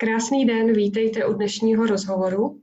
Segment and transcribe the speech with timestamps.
[0.00, 2.60] Krásný den, vítejte u dnešního rozhovoru.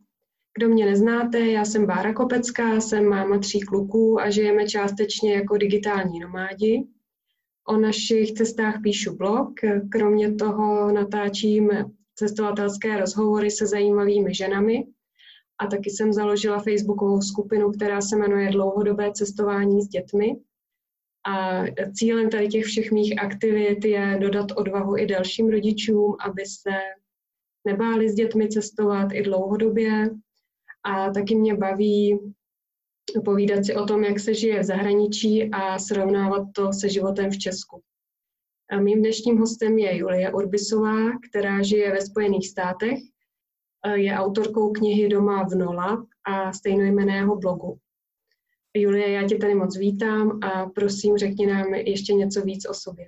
[0.58, 5.58] Kdo mě neznáte, já jsem Bára Kopecká, jsem máma tří kluků a žijeme částečně jako
[5.58, 6.84] digitální nomádi.
[7.68, 9.54] O našich cestách píšu blog,
[9.92, 11.72] kromě toho natáčím
[12.16, 14.88] cestovatelské rozhovory se zajímavými ženami
[15.58, 20.36] a taky jsem založila facebookovou skupinu, která se jmenuje Dlouhodobé cestování s dětmi.
[21.28, 21.64] A
[21.96, 26.72] cílem tady těch všech mých aktivit je dodat odvahu i dalším rodičům, aby se
[27.66, 30.10] nebáli s dětmi cestovat i dlouhodobě.
[30.84, 32.20] A taky mě baví
[33.26, 37.38] povídat si o tom, jak se žije v zahraničí a srovnávat to se životem v
[37.38, 37.82] Česku.
[38.72, 43.00] A mým dnešním hostem je Julie Urbisová, která žije ve Spojených státech.
[43.96, 47.78] Je autorkou knihy Doma v Nola a stejnojmeného blogu.
[48.78, 53.06] Julie, já tě tady moc vítám a prosím, řekni nám ještě něco víc o sobě.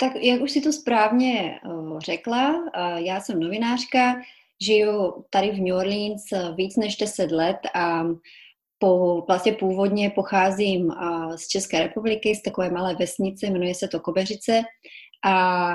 [0.00, 4.14] Tak jak už si to správně uh, řekla, uh, já jsem novinářka,
[4.62, 8.04] žiju tady v New Orleans uh, víc než 10 let a
[8.78, 10.92] po, vlastně původně pocházím
[11.36, 14.62] z České republiky, z takové malé vesnice, jmenuje se to Kobeřice.
[15.24, 15.68] A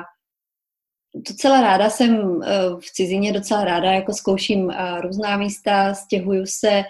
[1.15, 2.41] docela ráda jsem
[2.79, 6.83] v cizině, docela ráda jako zkouším různá místa, stěhuju se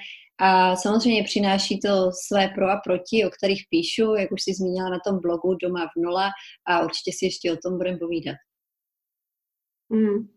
[0.44, 4.90] a samozřejmě přináší to své pro a proti, o kterých píšu, jak už si zmínila
[4.90, 6.30] na tom blogu Doma v Nola
[6.68, 8.36] a určitě si ještě o tom budeme povídat.
[9.90, 10.28] Mm,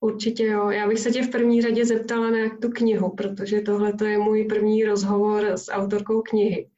[0.00, 0.70] určitě jo.
[0.70, 4.44] Já bych se tě v první řadě zeptala na tu knihu, protože tohle je můj
[4.44, 6.70] první rozhovor s autorkou knihy.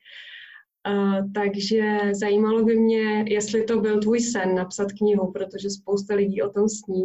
[0.89, 6.43] Uh, takže zajímalo by mě, jestli to byl tvůj sen napsat knihu, protože spousta lidí
[6.43, 7.05] o tom sní.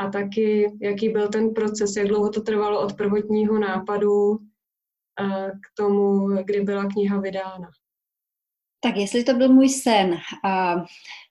[0.00, 4.38] A taky, jaký byl ten proces, jak dlouho to trvalo od prvotního nápadu
[5.50, 7.70] k tomu, kdy byla kniha vydána.
[8.84, 10.74] Tak jestli to byl můj sen, a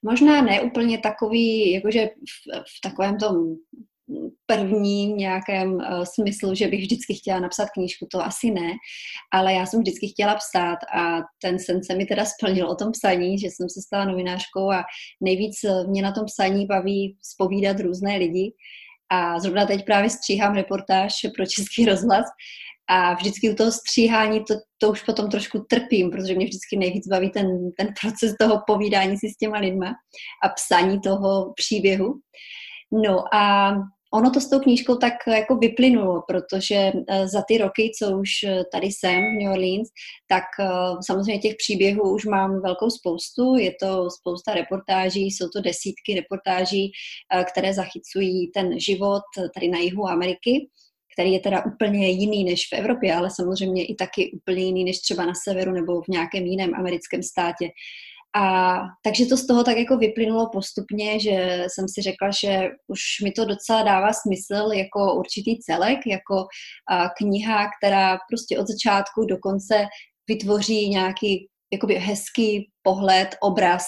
[0.01, 3.55] možná ne úplně takový, jakože v, v takovém tom
[4.45, 8.71] prvním nějakém uh, smyslu, že bych vždycky chtěla napsat knížku, to asi ne,
[9.33, 12.91] ale já jsem vždycky chtěla psát a ten sen se mi teda splnil o tom
[12.91, 14.83] psaní, že jsem se stala novinářkou a
[15.21, 15.55] nejvíc
[15.87, 18.53] mě na tom psaní baví spovídat různé lidi
[19.11, 22.25] a zrovna teď právě stříhám reportáž pro Český rozhlas
[22.91, 27.07] a vždycky u toho stříhání to, to už potom trošku trpím, protože mě vždycky nejvíc
[27.07, 27.47] baví ten,
[27.77, 29.87] ten proces toho povídání si s těma lidma
[30.43, 32.13] a psaní toho příběhu.
[32.91, 33.73] No a
[34.13, 36.75] ono to s tou knížkou tak jako vyplynulo, protože
[37.09, 39.87] eh, za ty roky, co už eh, tady jsem v New Orleans,
[40.27, 40.67] tak eh,
[41.07, 43.55] samozřejmě těch příběhů už mám velkou spoustu.
[43.55, 46.91] Je to spousta reportáží, jsou to desítky reportáží,
[47.51, 49.23] které zachycují ten život
[49.55, 50.69] tady na jihu Ameriky
[51.13, 54.99] který je teda úplně jiný než v Evropě, ale samozřejmě i taky úplně jiný než
[54.99, 57.69] třeba na severu nebo v nějakém jiném americkém státě.
[58.35, 63.01] A takže to z toho tak jako vyplynulo postupně, že jsem si řekla, že už
[63.23, 66.45] mi to docela dává smysl jako určitý celek, jako
[67.17, 69.85] kniha, která prostě od začátku do konce
[70.27, 73.85] vytvoří nějaký jakoby hezký pohled, obraz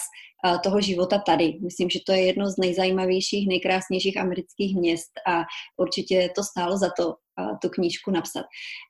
[0.64, 1.60] toho života tady.
[1.64, 5.44] Myslím, že to je jedno z nejzajímavějších, nejkrásnějších amerických měst a
[5.78, 7.16] určitě to stálo za to
[7.62, 8.46] tu knížku napsat.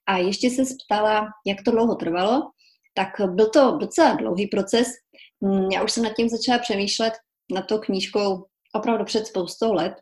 [0.06, 2.42] A ještě se ptala, jak to dlouho trvalo,
[2.94, 4.88] tak byl to docela dlouhý proces.
[5.40, 7.12] Mm, já už jsem nad tím začala přemýšlet
[7.54, 8.44] na to knížkou
[8.74, 9.94] opravdu před spoustou let.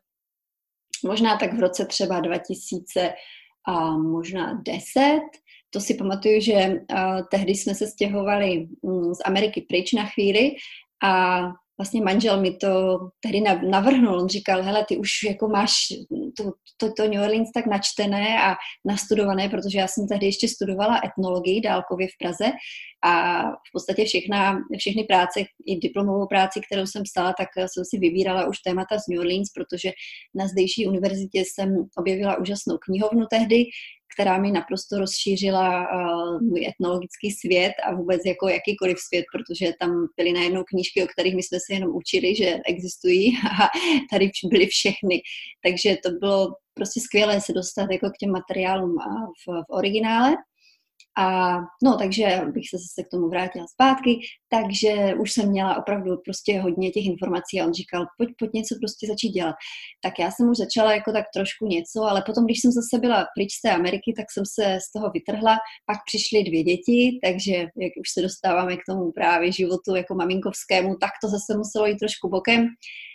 [1.05, 3.15] Možná tak v roce třeba 2000
[3.69, 5.21] a možná 10.
[5.71, 6.75] To si pamatuju, že
[7.31, 10.51] tehdy jsme se stěhovali um, z Ameriky pryč na chvíli
[11.03, 11.41] a
[11.79, 13.41] vlastně manžel mi to tehdy
[13.71, 14.21] navrhnul.
[14.21, 15.73] On říkal, hele, ty už jako máš
[16.37, 18.55] to, to, to New Orleans tak načtené a
[18.87, 22.53] nastudované, protože já jsem tehdy ještě studovala etnologii dálkově v Praze
[23.05, 27.99] a v podstatě všechna, všechny práce, i diplomovou práci, kterou jsem psala, tak jsem si
[27.99, 29.91] vybírala už témata z New Orleans, protože
[30.35, 33.65] na zdejší univerzitě jsem objevila úžasnou knihovnu tehdy,
[34.15, 39.91] která mi naprosto rozšířila uh, můj etnologický svět a vůbec jako jakýkoliv svět, protože tam
[40.17, 43.69] byly najednou knížky, o kterých my jsme se jenom učili, že existují a
[44.11, 45.23] tady byly všechny.
[45.63, 48.97] Takže to bylo prostě skvělé se dostat jako k těm materiálům
[49.47, 50.37] v, v originále.
[51.19, 56.17] A no, takže bych se zase k tomu vrátila zpátky, takže už jsem měla opravdu
[56.25, 59.55] prostě hodně těch informací a on říkal, pojď, pojď něco prostě začít dělat.
[60.05, 63.27] Tak já jsem už začala jako tak trošku něco, ale potom, když jsem zase byla
[63.37, 65.57] pryč z té Ameriky, tak jsem se z toho vytrhla,
[65.87, 70.97] pak přišly dvě děti, takže jak už se dostáváme k tomu právě životu jako maminkovskému,
[71.01, 72.67] tak to zase muselo jít trošku bokem.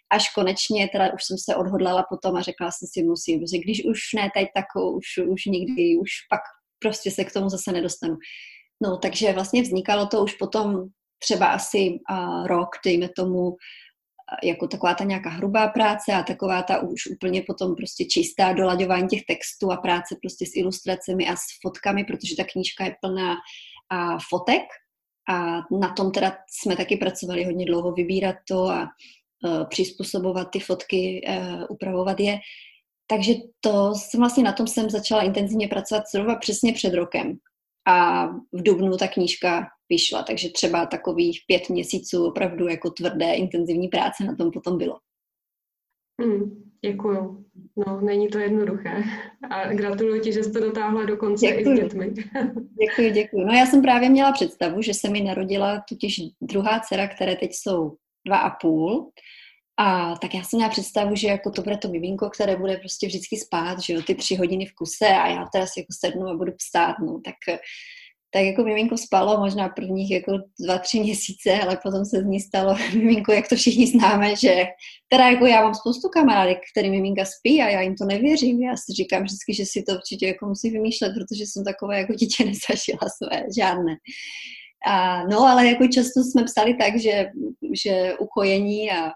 [0.10, 3.86] Až konečně teda už jsem se odhodlala potom a řekla jsem si, musím, že když
[3.86, 4.66] už ne teď, tak
[4.98, 6.42] už, už nikdy, už pak
[6.80, 8.18] prostě se k tomu zase nedostanu.
[8.84, 10.88] No, takže vlastně vznikalo to už potom
[11.20, 13.56] třeba asi uh, rok, dejme tomu,
[14.44, 19.08] jako taková ta nějaká hrubá práce a taková ta už úplně potom prostě čistá dolaďování
[19.08, 23.36] těch textů a práce prostě s ilustracemi a s fotkami, protože ta knížka je plná
[23.90, 24.64] a fotek
[25.30, 30.60] a na tom teda jsme taky pracovali hodně dlouho, vybírat to a uh, přizpůsobovat ty
[30.60, 32.40] fotky, uh, upravovat je.
[33.08, 37.38] Takže to jsem vlastně na tom jsem začala intenzivně pracovat zhruba přesně před rokem.
[37.88, 43.88] A v Dubnu ta knížka vyšla, takže třeba takových pět měsíců opravdu jako tvrdé, intenzivní
[43.88, 45.00] práce na tom potom bylo.
[46.22, 47.46] Hmm, děkuju.
[47.76, 49.04] No, není to jednoduché.
[49.50, 51.76] A gratuluji ti, že jste dotáhla do konce děkuju.
[51.76, 52.14] i s dětmi.
[52.82, 53.46] děkuji, děkuji.
[53.46, 57.52] No já jsem právě měla představu, že se mi narodila totiž druhá dcera, které teď
[57.54, 59.12] jsou dva a půl.
[59.80, 63.08] A tak já jsem měla představu, že jako to bude to miminko, které bude prostě
[63.08, 66.28] vždycky spát, že jo, ty tři hodiny v kuse a já teda si jako sednu
[66.28, 67.36] a budu psát, no, tak
[68.34, 72.40] tak jako miminko spalo možná prvních jako dva, tři měsíce, ale potom se z ní
[72.40, 74.66] stalo miminko, jak to všichni známe, že
[75.10, 78.62] teda jako já mám spoustu kamarádek, který miminka spí a já jim to nevěřím.
[78.62, 82.14] Já si říkám vždycky, že si to určitě jako musí vymýšlet, protože jsem takové jako
[82.14, 83.96] dítě nezažila své, žádné.
[84.88, 87.26] A, no, ale jako často jsme psali tak, že,
[87.84, 89.12] že ukojení a,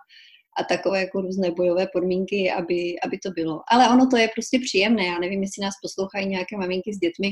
[0.62, 3.62] a takové jako různé bojové podmínky, aby, aby to bylo.
[3.72, 5.06] Ale ono to je prostě příjemné.
[5.06, 7.30] Já nevím, jestli nás poslouchají nějaké maminky s dětmi,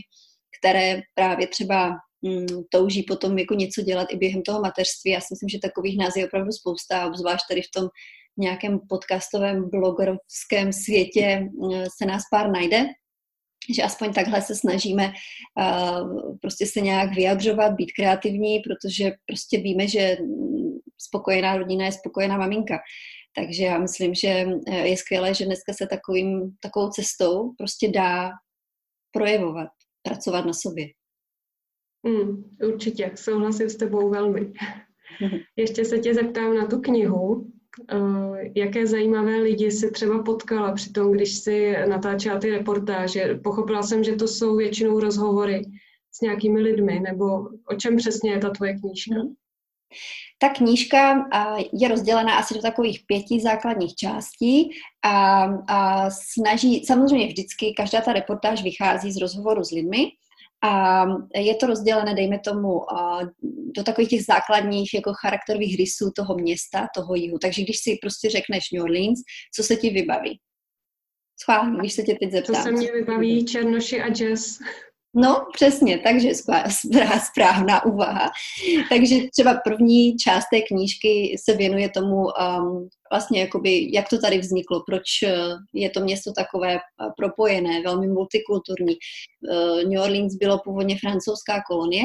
[0.60, 5.12] které právě třeba mm, touží potom jako něco dělat i během toho mateřství.
[5.12, 7.88] Já si myslím, že takových nás je opravdu spousta, obzvlášť tady v tom
[8.38, 12.86] nějakém podcastovém blogerovském světě mm, se nás pár najde,
[13.75, 15.14] že aspoň takhle se snažíme
[16.42, 20.18] prostě se nějak vyjadřovat, být kreativní, protože prostě víme, že
[20.98, 22.80] spokojená rodina je spokojená maminka.
[23.36, 28.30] Takže já myslím, že eh, je skvělé, že dneska se takovým, takovou cestou prostě dá
[29.12, 29.70] projevovat
[30.02, 30.86] pracovat na sobě.
[32.04, 34.54] Mm, určitě, souhlasím s tebou velmi.
[35.56, 37.52] Ještě se tě zeptám na tu knihu.
[37.94, 43.40] Uh, jaké zajímavé lidi si třeba potkala při tom, když si natáčela ty reportáže?
[43.44, 45.62] Pochopila jsem, že to jsou většinou rozhovory
[46.12, 47.25] s nějakými lidmi, nebo
[47.72, 49.16] o čem přesně je ta tvoje knížka?
[49.16, 49.34] Mm.
[50.38, 51.25] Ta knížka
[51.74, 54.69] je rozdělená asi do takových pěti základních částí
[55.06, 60.12] a, a snaží, samozřejmě vždycky, každá ta reportáž vychází z rozhovoru s lidmi,
[60.63, 61.06] a
[61.36, 62.81] je to rozdělené, dejme tomu,
[63.75, 67.38] do takových těch základních jako charakterových rysů toho města, toho jihu.
[67.39, 69.19] Takže když si prostě řekneš New Orleans,
[69.56, 70.39] co se ti vybaví?
[71.41, 72.56] Schválně, když se tě teď zeptám.
[72.56, 74.59] To se mě vybaví černoši a jazz.
[75.16, 76.30] No, přesně, takže
[77.32, 78.30] správná úvaha.
[78.90, 84.40] Takže třeba první část té knížky se věnuje tomu, um, vlastně jakoby, jak to tady
[84.40, 85.32] vzniklo, proč uh,
[85.74, 88.96] je to město takové uh, propojené, velmi multikulturní.
[88.96, 92.04] Uh, New Orleans bylo původně francouzská kolonie,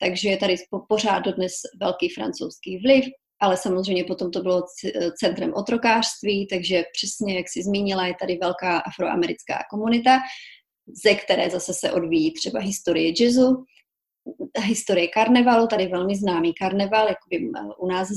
[0.00, 0.56] takže je tady
[0.88, 3.04] pořád dodnes velký francouzský vliv,
[3.40, 4.62] ale samozřejmě potom to bylo
[5.20, 10.18] centrem otrokářství, takže přesně, jak si zmínila, je tady velká afroamerická komunita,
[10.92, 13.64] ze které zase se odvíjí třeba historie jazzu,
[14.58, 18.08] historie karnevalu, tady velmi známý karneval, jakoby u nás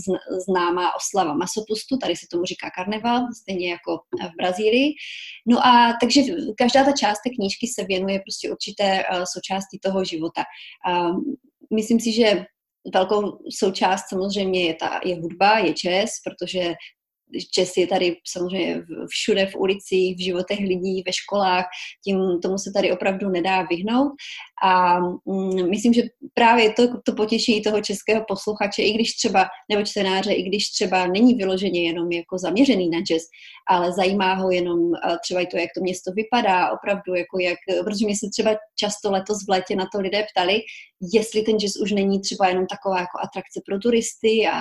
[0.49, 3.99] známá oslava masopustu, tady se tomu říká karneval, stejně jako
[4.33, 4.93] v Brazílii.
[5.47, 6.21] No a takže
[6.57, 9.03] každá ta část té knížky se věnuje prostě určité
[9.33, 10.43] součásti toho života.
[11.73, 12.45] Myslím si, že
[12.93, 16.73] velkou součást samozřejmě je, ta, je hudba, je jazz, protože
[17.51, 21.65] Čes je tady samozřejmě všude v ulicích, v životech lidí, ve školách,
[22.03, 24.11] tím tomu se tady opravdu nedá vyhnout.
[24.63, 26.01] A mm, myslím, že
[26.33, 31.07] právě to, to potěší toho českého posluchače, i když třeba, nebo čtenáře, i když třeba
[31.07, 33.23] není vyloženě jenom jako zaměřený na jazz,
[33.69, 34.79] ale zajímá ho jenom
[35.23, 39.11] třeba i to, jak to město vypadá, opravdu, jako jak, protože mě se třeba často
[39.11, 40.61] letos v létě na to lidé ptali,
[41.13, 44.57] jestli ten jazz už není třeba jenom taková jako atrakce pro turisty a,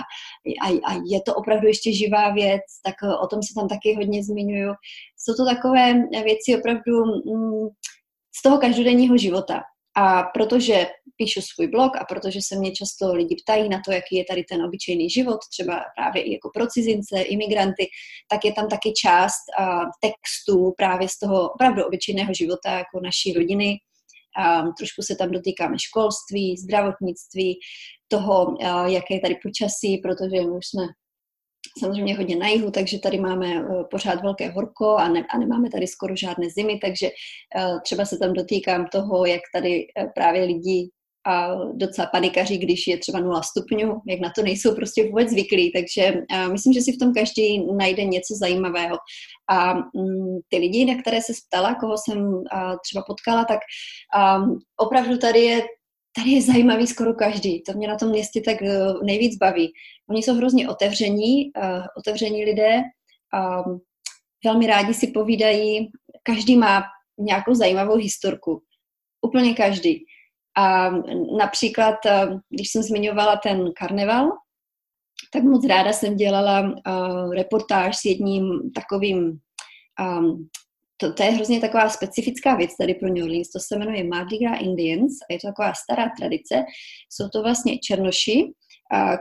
[0.62, 4.24] a, a je to opravdu ještě živá věc, tak o tom se tam taky hodně
[4.24, 4.74] zmiňuju.
[5.16, 5.94] Jsou to takové
[6.24, 7.68] věci opravdu mm,
[8.38, 9.60] z toho každodenního života.
[9.96, 14.16] A protože píšu svůj blog a protože se mě často lidi ptají na to, jaký
[14.16, 17.88] je tady ten obyčejný život, třeba právě i jako pro cizince, imigranty,
[18.30, 23.32] tak je tam taky část uh, textů právě z toho opravdu obyčejného života jako naší
[23.32, 23.78] rodiny.
[24.78, 27.58] Trošku se tam dotýkáme školství, zdravotnictví,
[28.08, 30.82] toho, uh, jaké je tady počasí, protože my už jsme
[31.78, 35.70] samozřejmě hodně na jihu, takže tady máme eh, pořád velké horko a, ne, a nemáme
[35.70, 40.90] tady skoro žádné zimy, takže uh, třeba se tam dotýkám toho, jak tady právě lidi
[41.26, 45.72] a docela panikaří, když je třeba 0 stupňů, jak na to nejsou prostě vůbec zvyklí,
[45.72, 46.14] takže
[46.52, 48.96] myslím, že si v tom každý najde něco zajímavého.
[49.50, 52.42] A um, ty lidi, na které se ptala, koho jsem
[52.82, 53.58] třeba potkala, tak
[54.76, 55.62] opravdu tady je
[56.16, 57.62] tady je zajímavý skoro každý.
[57.62, 58.56] To mě na tom městě tak
[59.02, 59.72] nejvíc baví.
[60.10, 62.82] Oni jsou hrozně otevření, uh, otevření lidé.
[64.44, 65.90] Velmi rádi si povídají.
[66.22, 66.82] Každý má
[67.18, 68.62] nějakou zajímavou historku.
[69.26, 70.04] Úplně každý.
[70.60, 70.90] A
[71.38, 71.96] například,
[72.50, 74.28] když jsem zmiňovala ten karneval,
[75.32, 79.38] tak moc ráda jsem dělala uh, reportáž s jedním takovým,
[80.18, 80.48] um,
[80.96, 84.38] to, to je hrozně taková specifická věc tady pro New Orleans, to se jmenuje Mardi
[84.38, 86.64] Gras Indians a je to taková stará tradice.
[87.12, 88.52] Jsou to vlastně černoši,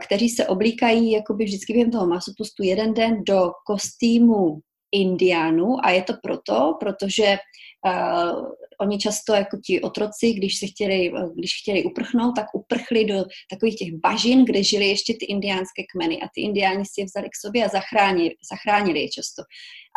[0.02, 4.58] kteří se oblíkají jakoby vždycky během toho masopustu jeden den do kostýmu
[4.92, 7.38] indiánů a je to proto, protože
[7.86, 8.46] uh,
[8.80, 13.76] oni často jako ti otroci, když se chtěli, když chtěli uprchnout, tak uprchli do takových
[13.76, 17.40] těch bažin, kde žili ještě ty indiánské kmeny a ty indiáni si je vzali k
[17.40, 19.42] sobě a zachránili, zachránili je často.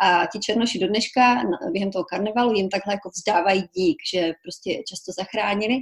[0.00, 4.82] A ti černoši do dneška během toho karnevalu jim takhle jako vzdávají dík, že prostě
[4.88, 5.74] často zachránili.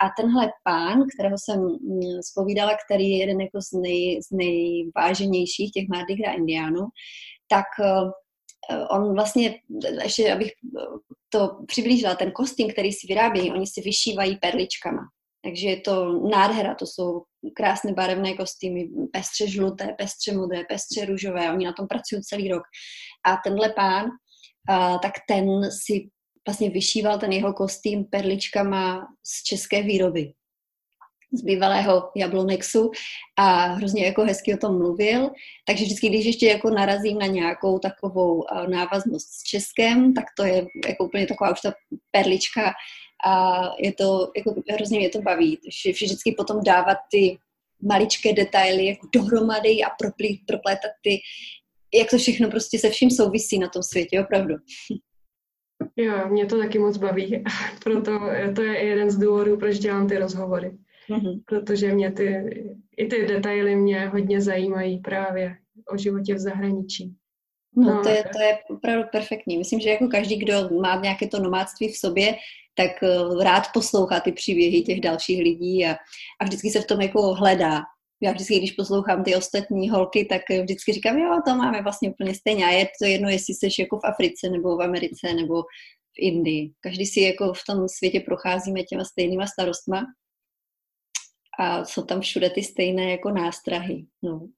[0.00, 2.20] A tenhle pán, kterého jsem mm,
[2.86, 6.80] který je jeden jako z, nej, z nejváženějších těch Mardi Gras indiánů,
[7.48, 8.10] tak Eh,
[8.90, 9.54] on vlastně,
[10.02, 10.52] ještě abych
[11.28, 15.02] to přiblížila, ten kostým, který si vyrábějí, oni si vyšívají perličkama.
[15.44, 17.22] Takže je to nádhera, to jsou
[17.54, 22.62] krásné barevné kostýmy, pestře žluté, pestře modré, pestře růžové, oni na tom pracují celý rok.
[23.26, 24.06] A tenhle pán,
[25.02, 26.08] tak ten si
[26.48, 30.32] vlastně vyšíval ten jeho kostým perličkama z české výroby
[31.36, 32.90] z bývalého Jablonexu
[33.36, 35.30] a hrozně jako hezky o tom mluvil.
[35.66, 40.44] Takže vždycky, když ještě jako narazím na nějakou takovou eh, návaznost s Českem, tak to
[40.44, 41.72] je jako úplně taková už ta
[42.10, 42.72] perlička
[43.26, 45.58] a je to, jako hrozně mě to baví.
[45.86, 47.38] vždycky potom dávat ty
[47.82, 51.18] maličké detaily jako dohromady a proplít, proplétat ty,
[51.94, 54.54] jak to všechno prostě se vším souvisí na tom světě, opravdu.
[55.96, 57.44] Jo, mě to taky moc baví.
[57.84, 58.20] Proto
[58.54, 60.78] to je jeden z důvodů, proč dělám ty rozhovory
[61.10, 61.40] mm-hmm.
[61.46, 62.44] protože mě ty,
[62.96, 65.56] i ty detaily mě hodně zajímají právě
[65.92, 67.14] o životě v zahraničí.
[67.76, 69.58] No, no to, je, to je opravdu perfektní.
[69.58, 72.34] Myslím, že jako každý, kdo má nějaké to nomádství v sobě,
[72.74, 75.96] tak uh, rád poslouchá ty příběhy těch dalších lidí a,
[76.40, 77.82] a vždycky se v tom jako hledá.
[78.22, 82.34] Já vždycky, když poslouchám ty ostatní holky, tak vždycky říkám, jo, to máme vlastně úplně
[82.34, 82.66] stejně.
[82.66, 86.72] A je to jedno, jestli jsi jako v Africe, nebo v Americe, nebo v Indii.
[86.80, 90.06] Každý si jako v tom světě procházíme těma stejnýma starostma
[91.58, 94.06] a jsou tam všude ty stejné jako nástrahy.
[94.22, 94.48] No.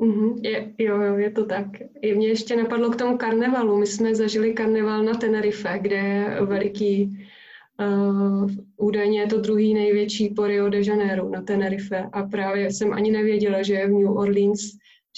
[0.00, 1.66] Mm-hmm, je, jo, jo, je to tak.
[2.02, 3.78] I mě ještě napadlo k tomu karnevalu.
[3.78, 7.26] My jsme zažili karneval na Tenerife, kde je veliký,
[7.80, 12.92] uh, údajně je to druhý největší po Rio de Janeiro na Tenerife a právě jsem
[12.92, 14.60] ani nevěděla, že je v New Orleans,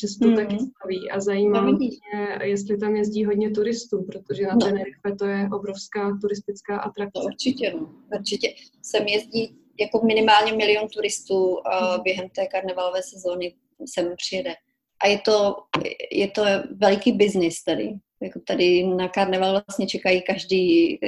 [0.01, 0.37] že se to mm-hmm.
[0.37, 1.91] taky staví a zajímá no, mě,
[2.43, 4.61] jestli tam jezdí hodně turistů, protože na no.
[4.61, 7.19] Tenerife to je obrovská turistická atrakce.
[7.19, 7.95] No, určitě, no.
[8.19, 8.49] určitě.
[8.83, 13.55] Sem jezdí jako minimálně milion turistů uh, během té karnevalové sezóny
[13.95, 14.55] sem přijede.
[15.03, 15.57] A je to,
[16.13, 16.43] je to
[16.81, 17.93] veliký biznis tady.
[18.23, 20.99] Jako tady na karneval vlastně čekají každý,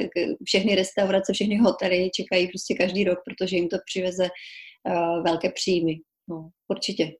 [0.43, 5.95] všechny restaurace, všechny hotely čekají prostě každý rok, protože jim to přiveze uh, velké příjmy.
[6.29, 7.11] No, určitě.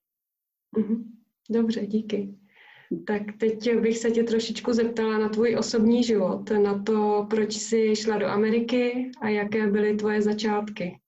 [0.78, 1.04] Mhm.
[1.50, 2.30] Dobře, díky.
[3.08, 7.96] Tak teď bych se tě trošičku zeptala na tvůj osobní život, na to, proč jsi
[7.96, 11.00] šla do Ameriky a jaké byly tvoje začátky.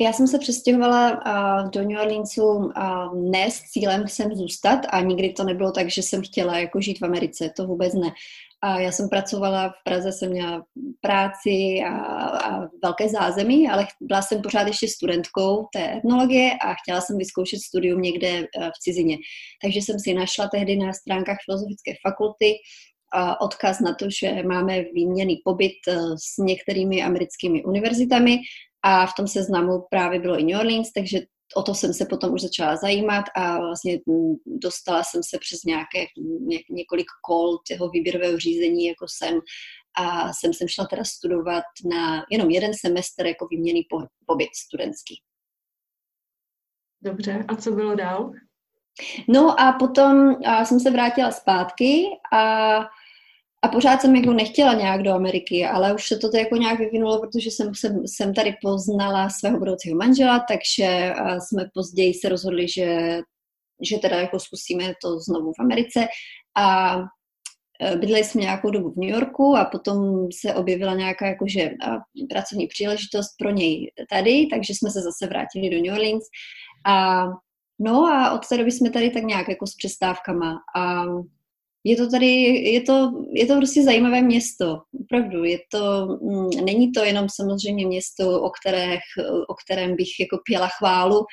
[0.00, 2.72] Já jsem se přestěhovala uh, do New Orleansu uh,
[3.30, 6.98] ne s cílem sem zůstat a nikdy to nebylo tak, že jsem chtěla jako žít
[7.00, 8.10] v Americe, to vůbec ne.
[8.62, 10.64] A já jsem pracovala v Praze, jsem měla
[11.00, 17.00] práci a, a velké zázemí, ale byla jsem pořád ještě studentkou té etnologie a chtěla
[17.00, 19.16] jsem vyzkoušet studium někde v cizině.
[19.62, 22.54] Takže jsem si našla tehdy na stránkách Filozofické fakulty
[23.40, 28.38] odkaz na to, že máme výměný pobyt e, s některými americkými univerzitami
[28.82, 31.18] a v tom seznamu právě bylo i New Orleans, takže
[31.56, 33.98] o to jsem se potom už začala zajímat a vlastně
[34.46, 36.06] dostala jsem se přes nějaké,
[36.40, 39.40] ně, několik kol toho výběrového řízení, jako jsem
[39.98, 43.82] a jsem sem šla teda studovat na jenom jeden semestr jako výměný
[44.26, 45.22] pobyt studentský.
[47.02, 48.32] Dobře, a co bylo dál?
[49.28, 52.78] No a potom a jsem se vrátila zpátky a
[53.62, 57.20] a pořád jsem jako nechtěla nějak do Ameriky, ale už se to jako nějak vyvinulo,
[57.20, 63.20] protože jsem, jsem, jsem tady poznala svého budoucího manžela, takže jsme později se rozhodli, že,
[63.82, 66.06] že teda jako zkusíme to znovu v Americe.
[66.56, 66.96] A
[67.80, 71.70] e, bydleli jsme nějakou dobu v New Yorku a potom se objevila nějaká jakože
[72.30, 76.24] pracovní příležitost pro něj tady, takže jsme se zase vrátili do New Orleans.
[76.86, 77.24] A
[77.78, 81.04] no a od té doby jsme tady tak nějak jako s přestávkama a
[81.84, 82.26] je to tady,
[82.70, 85.44] je to, je to prostě zajímavé město, opravdu.
[85.44, 89.00] Je to, mm, není to jenom samozřejmě město, o, kterých,
[89.48, 91.24] o kterém bych jako pěla chválu.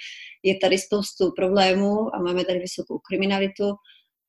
[0.44, 3.74] Je tady spoustu problémů a máme tady vysokou kriminalitu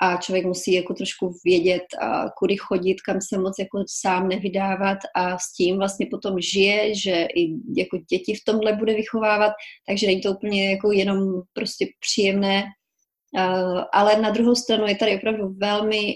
[0.00, 1.82] a člověk musí jako trošku vědět,
[2.38, 7.26] kudy chodit, kam se moc jako sám nevydávat a s tím vlastně potom žije, že
[7.36, 9.52] i jako děti v tomhle bude vychovávat,
[9.86, 11.18] takže není to úplně jako jenom
[11.52, 12.64] prostě příjemné,
[13.92, 16.14] ale na druhou stranu je tady opravdu velmi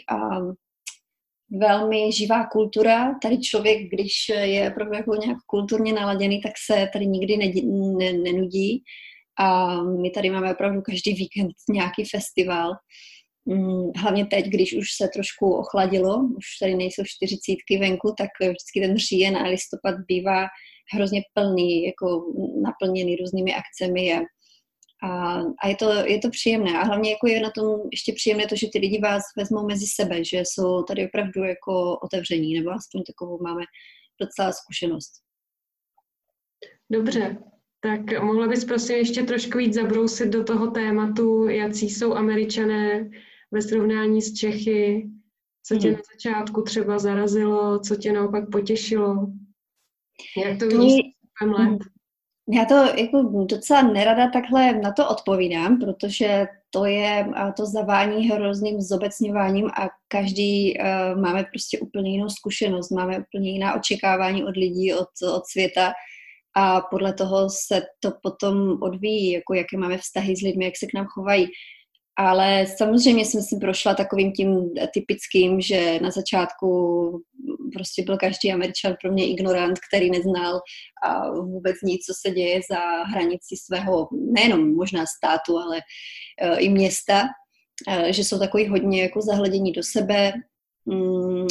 [1.61, 3.15] velmi živá kultura.
[3.23, 7.53] Tady člověk, když je opravdu jako nějak kulturně naladěný, tak se tady nikdy ne,
[7.99, 8.83] ne, nenudí.
[9.39, 12.73] A my tady máme opravdu každý víkend nějaký festival.
[13.45, 18.81] Mm, hlavně teď, když už se trošku ochladilo, už tady nejsou čtyřicítky venku, tak vždycky
[18.81, 20.47] ten říjen a listopad bývá
[20.95, 24.21] hrozně plný, jako naplněný různými akcemi a,
[25.03, 26.79] a, a je, to, je to příjemné.
[26.79, 29.87] A hlavně jako je na tom ještě příjemné to, že ty lidi vás vezmou mezi
[29.87, 33.63] sebe, že jsou tady opravdu jako otevření, nebo aspoň takovou máme
[34.21, 35.13] docela zkušenost.
[36.91, 37.39] Dobře,
[37.81, 43.11] tak mohla bys prosím ještě trošku víc zabrousit do toho tématu, jaký jsou američané
[43.51, 45.11] ve srovnání s Čechy,
[45.67, 45.97] co tě hmm.
[45.97, 49.27] na začátku třeba zarazilo, co tě naopak potěšilo?
[50.45, 50.93] Jak to vidíš
[51.43, 51.79] s let?
[52.55, 58.81] Já to jako docela nerada takhle na to odpovídám, protože to je to zavání hrozným
[58.81, 64.95] zobecňováním a každý uh, máme prostě úplně jinou zkušenost, máme úplně jiná očekávání od lidí,
[64.95, 65.93] od, od světa
[66.57, 70.87] a podle toho se to potom odvíjí, jako jaké máme vztahy s lidmi, jak se
[70.87, 71.47] k nám chovají.
[72.19, 76.69] Ale samozřejmě jsem si prošla takovým tím typickým, že na začátku
[77.73, 80.61] prostě byl každý američan pro mě ignorant, který neznal
[81.03, 86.69] a vůbec nic, co se děje za hranici svého, nejenom možná státu, ale uh, i
[86.69, 90.33] města, uh, že jsou takový hodně jako zahledění do sebe,
[90.85, 91.47] um,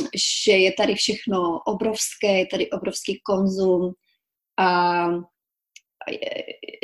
[0.46, 3.94] že je tady všechno obrovské, je tady obrovský konzum
[4.60, 5.08] a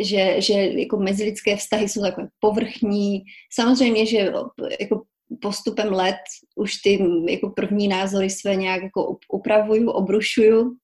[0.04, 3.24] že, že jako mezilidské vztahy jsou takové povrchní.
[3.54, 4.32] Samozřejmě, že
[4.80, 5.02] jako
[5.42, 6.18] postupem let
[6.56, 10.78] už ty jako první názory své nějak jako upravuju, obrušuju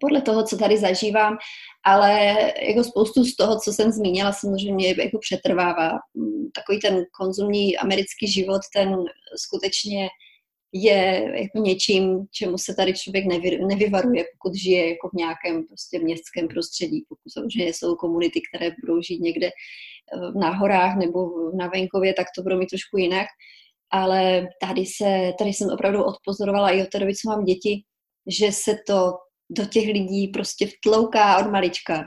[0.00, 1.36] podle toho, co tady zažívám,
[1.84, 2.34] ale
[2.68, 5.90] jako spoustu z toho, co jsem zmínila, samozřejmě jako přetrvává.
[6.54, 8.96] Takový ten konzumní americký život, ten
[9.36, 10.08] skutečně
[10.76, 15.98] je jako něčím, čemu se tady člověk nevy, nevyvaruje, pokud žije jako v nějakém prostě
[15.98, 17.04] městském prostředí.
[17.08, 21.18] Pokud samozřejmě jsou komunity, které budou žít někde eh, na horách nebo
[21.56, 23.26] na venkově, tak to budou mít trošku jinak.
[23.90, 27.82] Ale tady, se, tady jsem opravdu odpozorovala i od té doby, co mám děti,
[28.26, 29.12] že se to
[29.50, 32.04] do těch lidí prostě vtlouká od malička.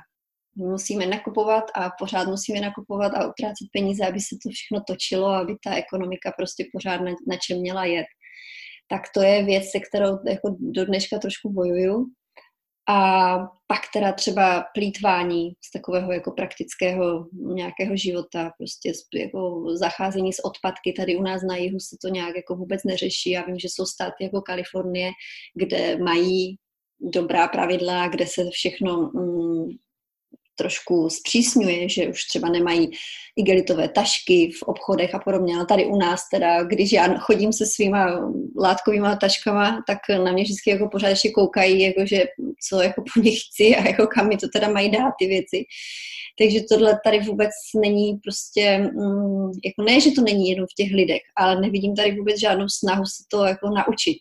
[0.55, 5.55] Musíme nakupovat a pořád musíme nakupovat a utrácet peníze, aby se to všechno točilo, aby
[5.63, 8.05] ta ekonomika prostě pořád na, na čem měla jet
[8.87, 12.05] tak to je věc, se kterou jako do dneška trošku bojuju.
[12.89, 20.45] A pak teda třeba plítvání z takového jako praktického nějakého života, prostě jako zacházení s
[20.45, 20.93] odpadky.
[20.93, 23.31] Tady u nás na jihu se to nějak jako vůbec neřeší.
[23.31, 25.11] Já vím, že jsou státy jako Kalifornie,
[25.55, 26.57] kde mají
[26.99, 29.67] dobrá pravidla, kde se všechno mm,
[30.57, 32.91] trošku zpřísňuje, že už třeba nemají
[33.35, 35.55] igelitové tašky v obchodech a podobně.
[35.55, 40.43] Ale tady u nás teda, když já chodím se svýma látkovýma taškama, tak na mě
[40.43, 42.25] vždycky jako pořád ještě koukají, jako že
[42.69, 45.65] co jako po nich chci a jako kam mi to teda mají dát ty věci.
[46.39, 50.93] Takže tohle tady vůbec není prostě, mm, jako ne, že to není jenom v těch
[50.93, 54.17] lidech, ale nevidím tady vůbec žádnou snahu se to jako naučit.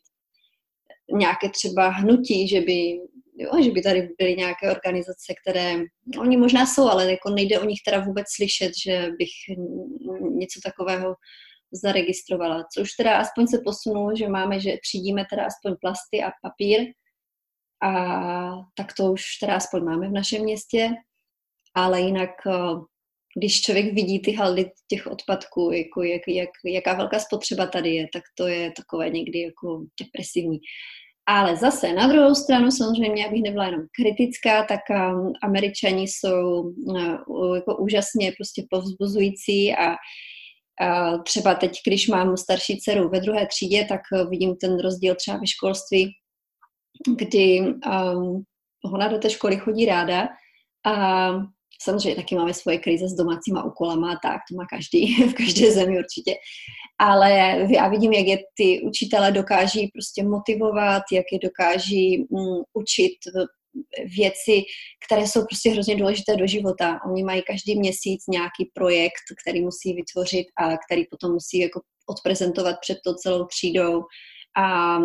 [1.12, 2.98] Nějaké třeba hnutí, že by
[3.36, 5.74] jo, že by tady byly nějaké organizace, které,
[6.18, 9.56] oni možná jsou, ale jako nejde o nich teda vůbec slyšet, že bych
[10.30, 11.14] něco takového
[11.72, 12.64] zaregistrovala.
[12.74, 16.80] Co už teda aspoň se posunulo, že máme, že třídíme teda aspoň plasty a papír
[17.82, 17.92] a
[18.74, 20.90] tak to už teda aspoň máme v našem městě,
[21.74, 22.30] ale jinak
[23.38, 28.06] když člověk vidí ty haldy těch odpadků, jako jak, jak, jaká velká spotřeba tady je,
[28.12, 30.58] tak to je takové někdy jako depresivní.
[31.28, 37.56] Ale zase na druhou stranu samozřejmě, abych nebyla jenom kritická, tak um, američani jsou uh,
[37.56, 43.86] jako úžasně prostě povzbuzující a uh, třeba teď, když mám starší dceru ve druhé třídě,
[43.88, 46.12] tak uh, vidím ten rozdíl třeba ve školství,
[47.16, 48.42] kdy um,
[48.94, 50.28] ona do té školy chodí ráda
[50.86, 51.28] a
[51.82, 55.98] Samozřejmě taky máme svoje krize s domácíma úkolama, tak to má každý, v každé zemi
[55.98, 56.34] určitě.
[56.98, 57.30] Ale
[57.70, 63.12] já vidím, jak je ty učitele dokáží prostě motivovat, jak je dokáží um, učit
[64.16, 64.62] věci,
[65.06, 66.98] které jsou prostě hrozně důležité do života.
[67.10, 72.76] Oni mají každý měsíc nějaký projekt, který musí vytvořit a který potom musí jako odprezentovat
[72.80, 74.02] před to celou třídou
[74.58, 74.98] a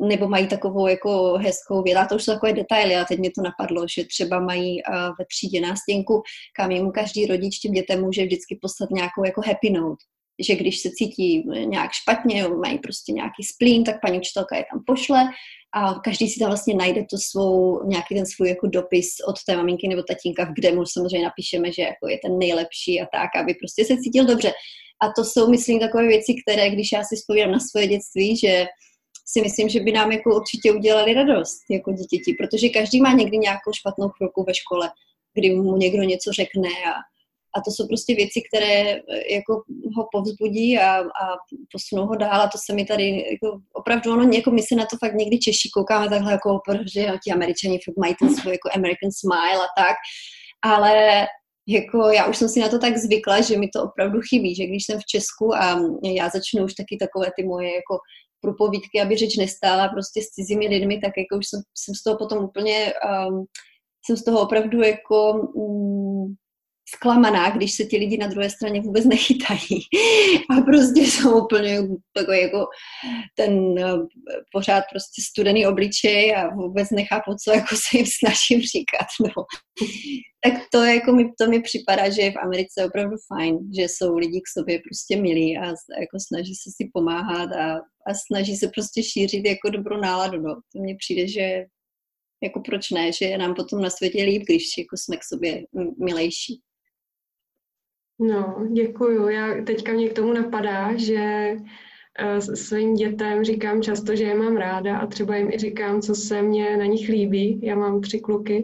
[0.00, 3.30] nebo mají takovou jako hezkou věc, a to už jsou takové detaily, a teď mě
[3.30, 6.22] to napadlo, že třeba mají uh, ve třídě nástěnku,
[6.56, 10.04] kam jim každý rodič těm dětem může vždycky poslat nějakou jako happy note,
[10.38, 14.82] že když se cítí nějak špatně, mají prostě nějaký splín, tak paní učitelka je tam
[14.86, 15.24] pošle
[15.76, 19.56] a každý si tam vlastně najde to svou, nějaký ten svůj jako dopis od té
[19.56, 23.54] maminky nebo tatínka, kde mu samozřejmě napíšeme, že jako je ten nejlepší a tak, aby
[23.54, 24.52] prostě se cítil dobře.
[25.02, 28.66] A to jsou, myslím, takové věci, které, když já si vzpomínám na svoje dětství, že
[29.28, 33.38] si myslím, že by nám jako určitě udělali radost jako dítěti, protože každý má někdy
[33.38, 34.90] nějakou špatnou chvilku ve škole,
[35.34, 36.92] kdy mu někdo něco řekne a,
[37.54, 39.62] a to jsou prostě věci, které eh, jako
[39.96, 41.24] ho povzbudí a, a
[41.72, 44.86] posunou ho dál a to se mi tady jako opravdu ono, jako my se na
[44.86, 48.68] to fakt někdy Češi koukáme takhle jako, protože ti američani fakt mají ten svůj jako
[48.74, 49.96] American smile a tak,
[50.62, 51.26] ale
[51.68, 54.66] jako já už jsem si na to tak zvykla, že mi to opravdu chybí, že
[54.66, 57.98] když jsem v Česku a já začnu už taky takové ty moje jako
[58.46, 62.16] průpovídky, aby řeč nestála prostě s cizími lidmi, tak jako už jsem, jsem z toho
[62.18, 62.92] potom úplně,
[63.28, 63.44] um,
[64.06, 66.34] jsem z toho opravdu jako um,
[66.94, 69.80] zklamaná, když se ti lidi na druhé straně vůbec nechytají.
[70.50, 71.78] A prostě jsou úplně
[72.14, 72.66] takový jako
[73.36, 74.06] ten uh,
[74.52, 79.06] pořád prostě studený obličej a vůbec nechápu, co jako se jim snažím říkat.
[79.20, 79.44] No.
[80.44, 84.16] Tak to, jako mi, to mi připadá, že je v Americe opravdu fajn, že jsou
[84.16, 85.64] lidi k sobě prostě milí a
[86.00, 87.74] jako snaží se si pomáhat a,
[88.06, 90.40] a snaží se prostě šířit jako dobrou náladu.
[90.40, 90.54] No.
[90.54, 91.64] To mně přijde, že
[92.42, 95.62] jako proč ne, že je nám potom na světě líp, když jako jsme k sobě
[96.04, 96.60] milejší.
[98.18, 99.28] No, děkuju.
[99.28, 101.56] Já teďka mě k tomu napadá, že
[102.18, 106.14] eh, svým dětem říkám často, že je mám ráda a třeba jim i říkám, co
[106.14, 107.60] se mně na nich líbí.
[107.62, 108.62] Já mám tři kluky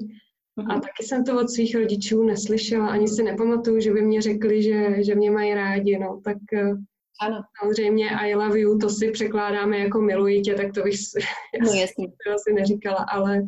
[0.59, 0.81] a mhm.
[0.81, 5.05] taky jsem to od svých rodičů neslyšela, ani si nepamatuju, že by mě řekli, že,
[5.05, 6.71] že mě mají rádi, no, tak eh,
[7.21, 7.43] ano.
[7.63, 10.95] samozřejmě I love you, to si překládáme jako miluji tě, tak to bych
[11.63, 12.09] no, jasně.
[12.09, 13.43] to asi neříkala, ale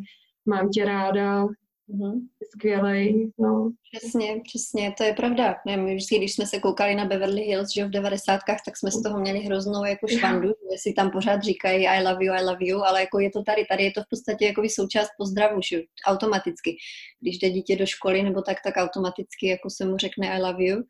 [0.45, 1.47] mám tě ráda,
[1.89, 2.19] Mm-hmm.
[2.51, 3.71] Skvělej, no.
[3.91, 5.55] Přesně, přesně, to je pravda.
[5.65, 8.91] Ne, my vždycky, když jsme se koukali na Beverly Hills, že v devadesátkách, tak jsme
[8.91, 12.43] z toho měli hroznou jako švandu, že si tam pořád říkají I love you, I
[12.43, 15.61] love you, ale jako je to tady, tady je to v podstatě jako součást pozdravu,
[15.71, 16.77] že automaticky.
[17.21, 20.63] Když jde dítě do školy nebo tak, tak automaticky jako se mu řekne I love
[20.63, 20.83] you.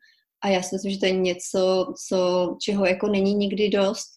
[0.44, 4.15] A já si myslím, že to je něco, co, čeho jako není nikdy dost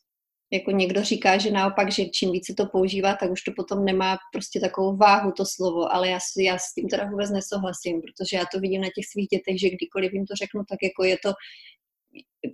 [0.52, 4.18] jako někdo říká, že naopak, že čím více to používá, tak už to potom nemá
[4.34, 8.46] prostě takovou váhu to slovo, ale já, já s tím teda vůbec nesouhlasím, protože já
[8.54, 11.34] to vidím na těch svých dětech, že kdykoliv jim to řeknu, tak jako je to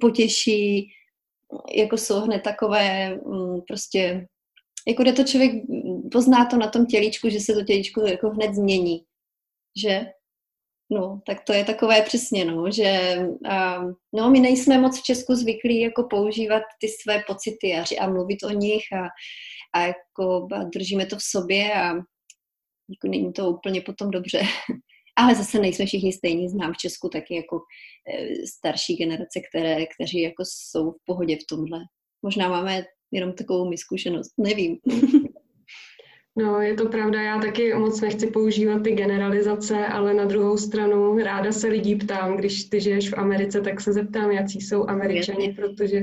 [0.01, 0.89] potěší,
[1.75, 4.27] jako jsou hned takové mm, prostě,
[4.87, 5.51] jako kde to člověk
[6.11, 9.05] pozná to na tom tělíčku, že se to tělíčko jako hned změní,
[9.83, 10.05] že
[10.91, 15.35] No, tak to je takové přesně, no, že uh, no, my nejsme moc v Česku
[15.35, 19.07] zvyklí jako používat ty své pocity a, a mluvit o nich a,
[19.73, 21.87] a jako a držíme to v sobě a
[22.89, 24.41] jako není to úplně potom dobře.
[25.17, 27.59] Ale zase nejsme všichni stejní, znám v Česku taky jako
[28.13, 31.79] e, starší generace, které, kteří jako jsou v pohodě v tomhle.
[32.21, 34.77] Možná máme jenom takovou mi zkušenost, nevím.
[36.37, 41.17] No, je to pravda, já taky moc nechci používat ty generalizace, ale na druhou stranu
[41.17, 45.53] ráda se lidí ptám, když ty žiješ v Americe, tak se zeptám, jaký jsou američani,
[45.53, 46.01] protože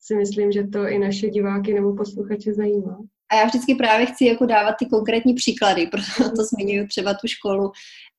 [0.00, 2.98] si myslím, že to i naše diváky nebo posluchače zajímá.
[3.30, 7.26] A já vždycky právě chci jako dávat ty konkrétní příklady, proto to zmiňuji třeba tu
[7.26, 7.72] školu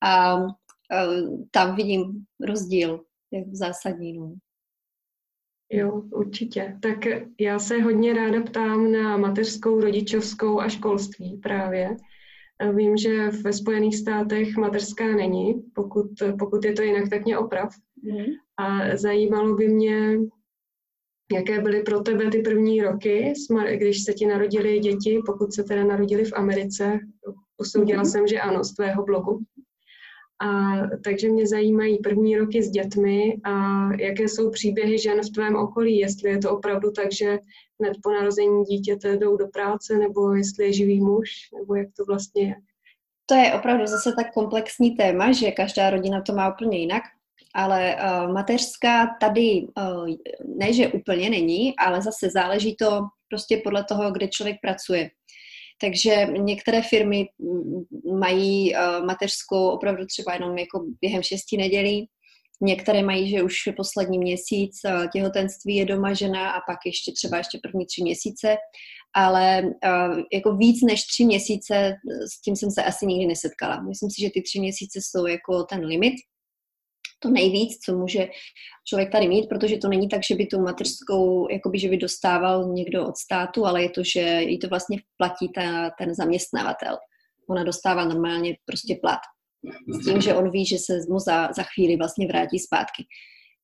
[0.03, 0.45] a, a
[1.51, 2.03] tam vidím
[2.41, 2.99] rozdíl
[3.31, 4.13] jak zásadní.
[4.13, 4.33] No.
[5.75, 6.77] Jo, určitě.
[6.81, 6.97] Tak
[7.39, 11.97] já se hodně ráda ptám na mateřskou, rodičovskou a školství právě.
[12.75, 16.07] Vím, že ve Spojených státech mateřská není, pokud,
[16.39, 17.69] pokud je to jinak, tak mě oprav.
[18.03, 18.25] Mm.
[18.57, 20.17] A zajímalo by mě,
[21.33, 23.33] jaké byly pro tebe ty první roky,
[23.75, 26.99] když se ti narodili děti, pokud se teda narodili v Americe.
[27.57, 28.09] Usoudila mm.
[28.09, 29.39] jsem, že ano, z tvého blogu.
[30.43, 35.55] A, takže mě zajímají první roky s dětmi a jaké jsou příběhy žen v tvém
[35.55, 37.39] okolí, jestli je to opravdu tak, že
[37.79, 41.29] hned po narození dítěte jdou do práce, nebo jestli je živý muž,
[41.59, 42.55] nebo jak to vlastně je.
[43.25, 47.03] To je opravdu zase tak komplexní téma, že každá rodina to má úplně jinak,
[47.55, 50.07] ale uh, mateřská tady uh,
[50.57, 55.09] ne, že úplně není, ale zase záleží to prostě podle toho, kde člověk pracuje.
[55.81, 57.25] Takže některé firmy
[58.19, 62.09] mají uh, mateřskou opravdu třeba jenom jako během šesti nedělí,
[62.61, 67.37] Některé mají, že už poslední měsíc uh, těhotenství je doma žena a pak ještě třeba
[67.37, 68.55] ještě první tři měsíce,
[69.15, 71.93] ale uh, jako víc než tři měsíce
[72.33, 73.81] s tím jsem se asi nikdy nesetkala.
[73.81, 76.13] Myslím si, že ty tři měsíce jsou jako ten limit,
[77.23, 78.27] to nejvíc, co může
[78.87, 82.73] člověk tady mít, protože to není tak, že by tu mateřskou, jakoby, že by dostával
[82.73, 86.97] někdo od státu, ale je to, že jí to vlastně platí ta, ten zaměstnavatel.
[87.49, 89.19] Ona dostává normálně prostě plat.
[89.87, 93.03] S tím, že on ví, že se mu za, za chvíli vlastně vrátí zpátky.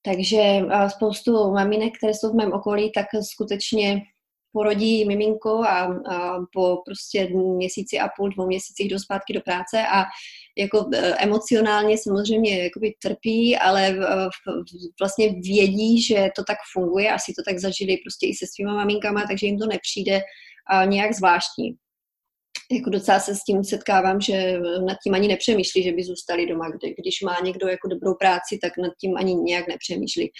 [0.01, 4.01] Takže spoustu maminek, které jsou v mém okolí, tak skutečně
[4.51, 9.87] porodí miminko a, a po prostě měsíci a půl, dvou měsících jdou zpátky do práce
[9.87, 10.03] a
[10.57, 13.95] jako e, emocionálně samozřejmě jakoby trpí, ale
[14.99, 19.23] vlastně vědí, že to tak funguje, asi to tak zažili prostě i se svýma maminkama,
[19.27, 20.21] takže jim to nepřijde
[20.85, 21.75] nějak zvláštní
[22.71, 26.69] jako docela se s tím setkávám, že nad tím ani nepřemýšlí, že by zůstali doma.
[26.99, 30.31] Když má někdo jako dobrou práci, tak nad tím ani nějak nepřemýšlí.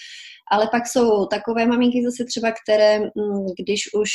[0.51, 4.09] Ale pak jsou takové maminky zase třeba, které, mm, když už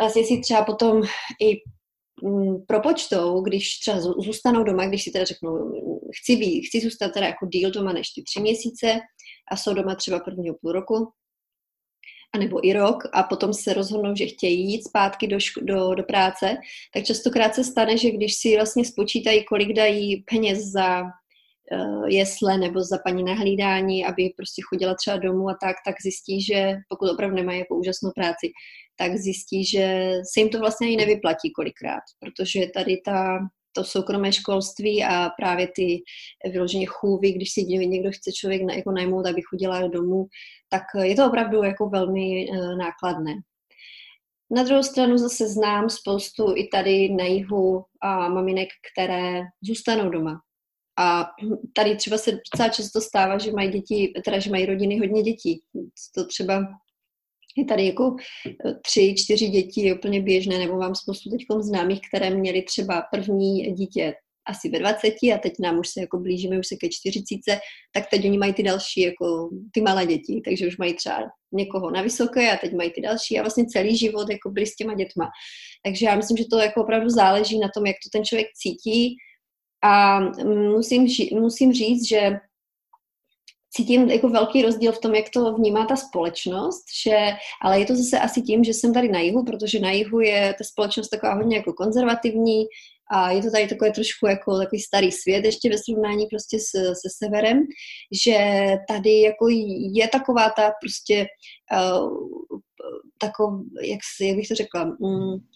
[0.00, 1.02] vlastně si třeba potom
[1.42, 1.56] i
[2.22, 5.72] mm, propočtou, když třeba zůstanou doma, když si teda řeknou,
[6.20, 9.00] chci, být, chci zůstat teda jako díl doma než ty tři měsíce
[9.52, 11.12] a jsou doma třeba prvního půl roku,
[12.34, 16.56] anebo i rok a potom se rozhodnou, že chtějí jít zpátky do, do, do práce,
[16.94, 22.58] tak častokrát se stane, že když si vlastně spočítají, kolik dají peněz za uh, jesle
[22.58, 26.74] nebo za paní na hlídání, aby prostě chodila třeba domů a tak, tak zjistí, že
[26.88, 28.50] pokud opravdu nemají jako úžasnou práci,
[28.96, 33.38] tak zjistí, že se jim to vlastně ani nevyplatí kolikrát, protože tady ta
[33.72, 36.02] to soukromé školství a právě ty
[36.52, 40.26] vyloženě chůvy, když si někdo chce člověk na, jako najmout, aby chodila domů,
[40.68, 43.34] tak je to opravdu jako velmi uh, nákladné.
[44.50, 50.40] Na druhou stranu zase znám spoustu i tady na jihu a maminek, které zůstanou doma.
[50.98, 51.26] A
[51.74, 55.62] tady třeba se docela často stává, že mají děti, teda že mají rodiny hodně dětí.
[56.14, 56.66] To třeba
[57.58, 58.16] je tady jako
[58.66, 63.02] eh, tři, čtyři děti je úplně běžné, nebo mám spoustu teď známých, které měly třeba
[63.12, 64.14] první dítě
[64.48, 67.58] asi ve 20 a teď nám už se jako blížíme už se ke 40,
[67.92, 71.18] tak teď oni mají ty další, jako ty malé děti, takže už mají třeba
[71.52, 74.76] někoho na vysoké a teď mají ty další a vlastně celý život jako byli s
[74.76, 75.28] těma dětma.
[75.84, 79.16] Takže já myslím, že to jako opravdu záleží na tom, jak to ten člověk cítí
[79.84, 80.20] a
[80.76, 82.30] musím, musím říct, že
[83.78, 87.16] cítím jako velký rozdíl v tom, jak to vnímá ta společnost, že,
[87.62, 90.54] ale je to zase asi tím, že jsem tady na jihu, protože na jihu je
[90.58, 92.64] ta společnost taková hodně jako konzervativní
[93.10, 96.70] a je to tady takové trošku jako takový starý svět ještě ve srovnání prostě s,
[96.74, 97.58] se severem,
[98.24, 98.38] že
[98.88, 99.48] tady jako
[99.94, 101.26] je taková ta prostě
[101.72, 102.58] uh,
[103.18, 105.46] takov, jak, jak bych to řekla, um,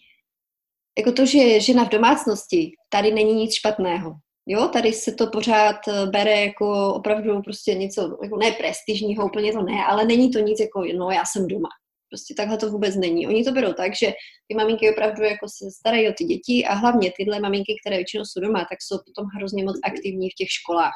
[0.98, 4.12] jako to, že žena v domácnosti, tady není nic špatného.
[4.46, 9.52] Jo, tady se to pořád eh, bere jako opravdu prostě něco, jako ne prestižního, úplně
[9.52, 11.68] to ne, ale není to nic jako, no já jsem doma.
[12.10, 13.26] Prostě takhle to vůbec není.
[13.26, 14.12] Oni to berou tak, že
[14.48, 18.24] ty maminky opravdu jako se starají o ty děti a hlavně tyhle maminky, které většinou
[18.24, 20.92] jsou doma, tak jsou potom hrozně moc aktivní v těch školách.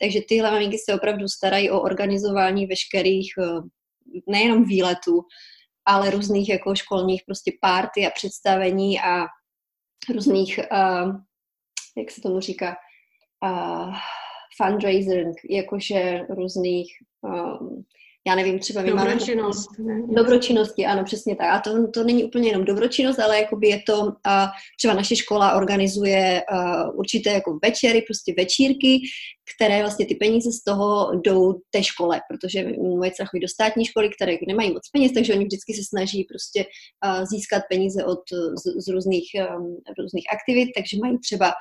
[0.00, 3.60] Takže tyhle maminky se opravdu starají o organizování veškerých eh,
[4.26, 5.20] nejenom výletů,
[5.84, 9.24] ale různých jako školních prostě párty a představení a
[10.14, 11.12] různých uh,
[11.98, 12.76] jak se tomu říká,
[13.44, 13.94] uh,
[14.56, 16.88] fundraising, jakože různých
[17.22, 17.84] um,
[18.28, 19.78] já nevím, třeba my Dobročinnost.
[19.78, 20.14] Máme...
[20.14, 21.46] Dobročinnosti, ano, přesně tak.
[21.46, 24.12] A to, to není úplně jenom dobročinnost, ale jakoby je to, uh,
[24.78, 29.00] třeba naše škola organizuje uh, určité jako večery, prostě večírky,
[29.56, 33.84] které vlastně ty peníze z toho jdou té škole, protože moje dcera chodí do státní
[33.84, 38.20] školy, které nemají moc peněz, takže oni vždycky se snaží prostě uh, získat peníze od,
[38.62, 41.52] z, z různých, um, různých aktivit, takže mají třeba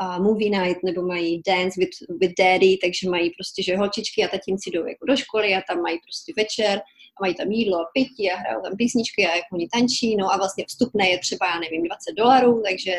[0.00, 4.28] uh, movie night nebo mají dance with, with daddy, takže mají prostě, že holčičky a
[4.28, 6.78] tatínci jdou jako do školy a tam mají prostě večer
[7.16, 10.32] a mají tam jídlo a pití a hrajou tam písničky a jako oni tančí, no
[10.32, 12.92] a vlastně vstupné je třeba, já nevím, 20 dolarů, takže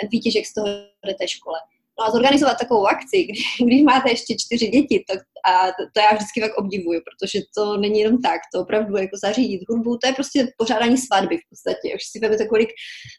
[0.00, 0.66] ten výtěžek z toho
[1.06, 1.58] jde té škole.
[1.98, 5.14] No a zorganizovat takovou akci, když, když máte ještě čtyři děti, to,
[5.50, 9.16] a to, to já vždycky tak obdivuju, protože to není jenom tak, to opravdu jako
[9.24, 11.94] zařídit hudbu, to je prostě pořádání svatby v podstatě.
[11.94, 12.68] Už si vezmete, kolik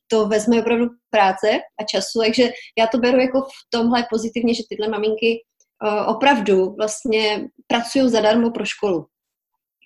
[0.07, 4.63] to vezme opravdu práce a času, takže já to beru jako v tomhle pozitivně, že
[4.69, 5.43] tyhle maminky
[5.83, 9.05] uh, opravdu vlastně pracují zadarmo pro školu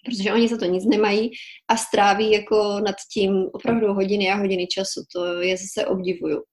[0.05, 1.31] protože oni za to nic nemají
[1.67, 5.03] a stráví jako nad tím opravdu hodiny a hodiny času.
[5.13, 6.43] To je zase obdivuju.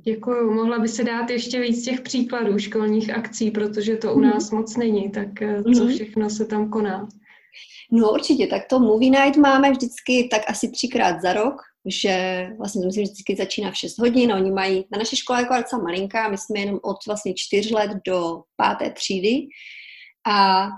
[0.00, 0.54] Děkuju.
[0.54, 4.30] Mohla by se dát ještě víc těch příkladů školních akcí, protože to u mhm.
[4.30, 5.94] nás moc není, tak eh, co mhm.
[5.94, 7.08] všechno se tam koná?
[7.92, 11.54] No určitě, tak to Movie Night máme vždycky tak asi třikrát za rok,
[11.86, 15.54] že vlastně myslím, že vždycky začíná v 6 hodin, oni mají, na naše škola jako
[15.56, 19.46] docela malinká, my jsme jenom od vlastně čtyř let do páté třídy
[20.26, 20.68] a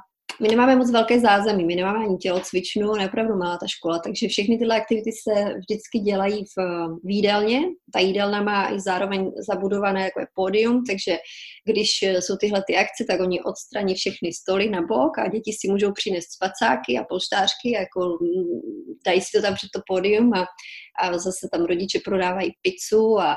[0.40, 4.28] my nemáme moc velké zázemí, my nemáme ani tělocvičnu, je opravdu malá ta škola, takže
[4.28, 6.62] všechny tyhle aktivity se vždycky dělají v,
[7.04, 7.60] v jídelně.
[7.92, 11.18] Ta jídelna má i zároveň zabudované jako je pódium, takže
[11.64, 15.68] když jsou tyhle ty akce, tak oni odstraní všechny stoly na bok a děti si
[15.72, 18.60] můžou přinést spacáky a polštářky, jako mm,
[19.06, 20.46] dají si to tam před to pódium a,
[21.02, 23.36] a zase tam rodiče prodávají pizzu a,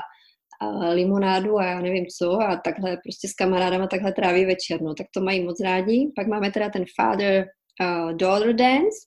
[0.60, 4.94] a limonádu a já nevím co a takhle prostě s kamarádama takhle tráví večer, no,
[4.94, 6.12] tak to mají moc rádi.
[6.16, 8.98] Pak máme teda ten father-daughter uh, dance,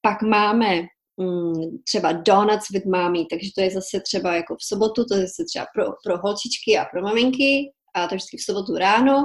[0.00, 0.80] pak máme
[1.20, 5.20] mm, třeba donuts with mommy, takže to je zase třeba jako v sobotu, to je
[5.20, 7.72] zase třeba pro, pro holčičky a pro maminky.
[7.94, 9.24] A to vždycky v sobotu ráno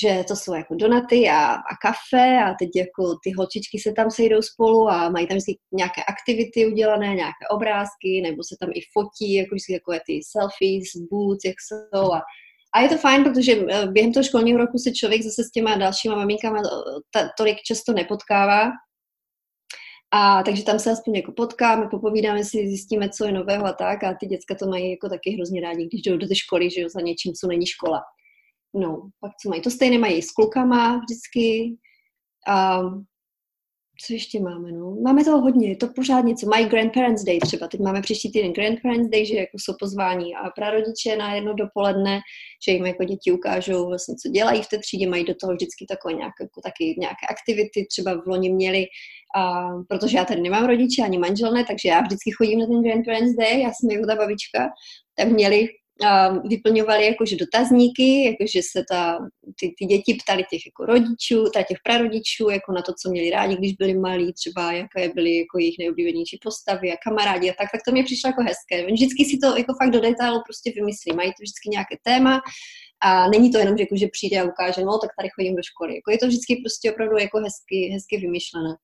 [0.00, 4.10] že to jsou jako donaty a, a kafe a teď jako ty holčičky se tam
[4.10, 8.80] sejdou spolu a mají tam vždycky nějaké aktivity udělané, nějaké obrázky, nebo se tam i
[8.92, 12.20] fotí, jako vždycky takové ty selfies, boots, jak jsou a
[12.74, 15.76] a je to fajn, protože eh, během toho školního roku se člověk zase s těma
[15.76, 16.62] dalšíma maminkama
[17.16, 18.70] eh, tolik často nepotkává.
[20.14, 24.04] A takže tam se aspoň jako potkáme, popovídáme si, zjistíme, co je nového a tak.
[24.04, 26.80] A ty děcka to mají jako taky hrozně rádi, když jdou do té školy, že
[26.80, 28.00] jo, za něčím, co není škola.
[28.74, 29.62] No, pak co mají?
[29.62, 31.76] To stejné mají s klukama vždycky.
[32.48, 32.82] A
[34.06, 34.96] co ještě máme, no?
[35.04, 36.46] Máme toho hodně, je to pořád něco.
[36.46, 40.50] Mají Grandparents Day třeba, teď máme příští týden Grandparents Day, že jako jsou pozváni a
[40.50, 42.20] prarodiče na jedno dopoledne,
[42.66, 45.86] že jim jako děti ukážou vlastně, co dělají v té třídě, mají do toho vždycky
[45.88, 48.86] takové nějaké, jako taky nějaké aktivity, třeba v loni měli,
[49.36, 52.82] a, protože já tady nemám rodiče ani manžel ne, takže já vždycky chodím na ten
[52.82, 54.68] Grandparents Day, já jsem jako ta babička,
[55.16, 55.68] tak měli
[56.48, 59.18] vyplňovali jakože dotazníky, jakože se ta,
[59.60, 63.56] ty, ty děti ptali těch jako rodičů, těch prarodičů, jako na to, co měli rádi,
[63.56, 67.80] když byli malí, třeba jaké byly jako jejich nejoblíbenější postavy a kamarádi a tak, tak
[67.86, 68.92] to mě přišlo jako hezké.
[68.92, 72.40] Vždycky si to jako fakt do detailu prostě vymyslí, mají to vždycky nějaké téma
[73.02, 75.62] a není to jenom, že, jako, že přijde a ukáže, no tak tady chodím do
[75.62, 75.94] školy.
[75.94, 78.74] Jako je to vždycky prostě opravdu jako hezky, hezky vymyšlené.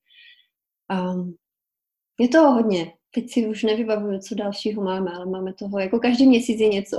[0.93, 1.37] Um,
[2.21, 2.93] je to hodně.
[3.15, 6.99] Teď si už nevybavuju, co dalšího máme, ale máme toho, jako každý měsíc je něco.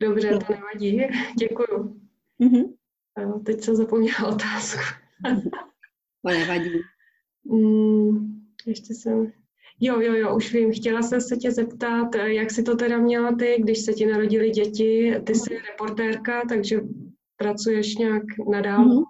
[0.00, 1.02] Dobře, to nevadí.
[1.38, 2.00] Děkuju.
[2.40, 2.74] Mm-hmm.
[3.44, 4.80] Teď jsem zapomněla otázku.
[6.22, 6.80] to nevadí.
[7.44, 9.32] Mm, ještě jsem...
[9.80, 10.72] Jo, jo, jo, už vím.
[10.72, 14.50] Chtěla jsem se tě zeptat, jak jsi to teda měla ty, když se ti narodili
[14.50, 15.14] děti.
[15.24, 16.80] Ty jsi reportérka, takže
[17.36, 18.84] pracuješ nějak nadál?
[18.84, 19.04] Mm-hmm.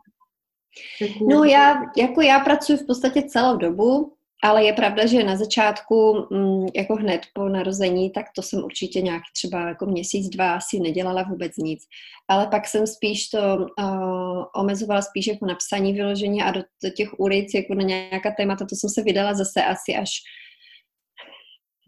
[1.30, 6.26] No já, jako já pracuji v podstatě celou dobu, ale je pravda, že na začátku,
[6.30, 10.80] mm, jako hned po narození, tak to jsem určitě nějak třeba jako měsíc, dva asi
[10.80, 11.82] nedělala vůbec nic.
[12.28, 16.90] Ale pak jsem spíš to uh, omezovala spíš jako na psaní vyložení a do, do
[16.90, 20.10] těch ulic, jako na nějaká témata, to jsem se vydala zase asi až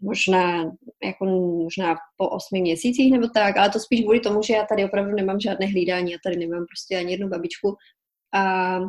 [0.01, 0.63] možná,
[1.03, 1.25] jako
[1.63, 5.11] možná po osmi měsících nebo tak, ale to spíš kvůli tomu, že já tady opravdu
[5.15, 7.75] nemám žádné hlídání, já tady nemám prostě ani jednu babičku
[8.33, 8.79] a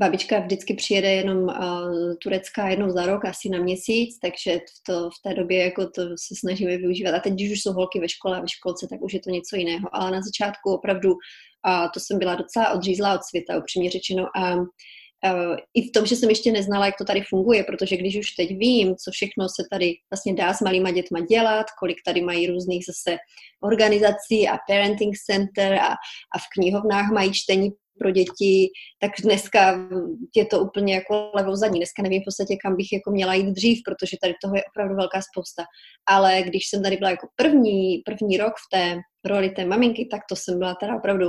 [0.00, 5.28] Babička vždycky přijede jenom uh, turecká jednou za rok, asi na měsíc, takže to, v
[5.28, 7.14] té době jako to se snažíme využívat.
[7.14, 9.30] A teď, když už jsou holky ve škole a ve školce, tak už je to
[9.30, 9.88] něco jiného.
[9.92, 14.26] Ale na začátku opravdu uh, to jsem byla docela odřízlá od světa, upřímně řečeno.
[14.36, 18.16] A uh, i v tom, že jsem ještě neznala, jak to tady funguje, protože když
[18.16, 22.22] už teď vím, co všechno se tady vlastně dá s malýma dětma dělat, kolik tady
[22.22, 23.16] mají různých zase
[23.64, 25.88] organizací a parenting center a,
[26.34, 28.68] a v knihovnách mají čtení pro děti,
[29.00, 29.88] tak dneska
[30.36, 31.78] je to úplně jako levou zadní.
[31.78, 34.94] Dneska nevím v podstatě, kam bych jako měla jít dřív, protože tady toho je opravdu
[34.94, 35.62] velká spousta.
[36.08, 40.20] Ale když jsem tady byla jako první, první rok v té roli té maminky, tak
[40.28, 41.26] to jsem byla teda opravdu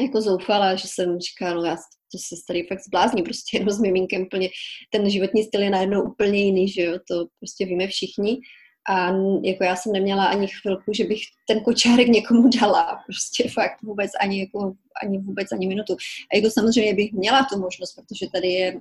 [0.00, 1.76] jako zoufala, že jsem říkala, no já
[2.12, 4.48] to se tady fakt zblázní, prostě jenom s miminkem úplně,
[4.90, 8.38] ten životní styl je najednou úplně jiný, že jo, to prostě víme všichni.
[8.88, 13.02] A jako já jsem neměla ani chvilku, že bych ten kočárek někomu dala.
[13.06, 15.96] Prostě fakt vůbec ani, jako, ani vůbec ani minutu.
[16.32, 18.80] A jako samozřejmě bych měla tu možnost, protože tady je mm,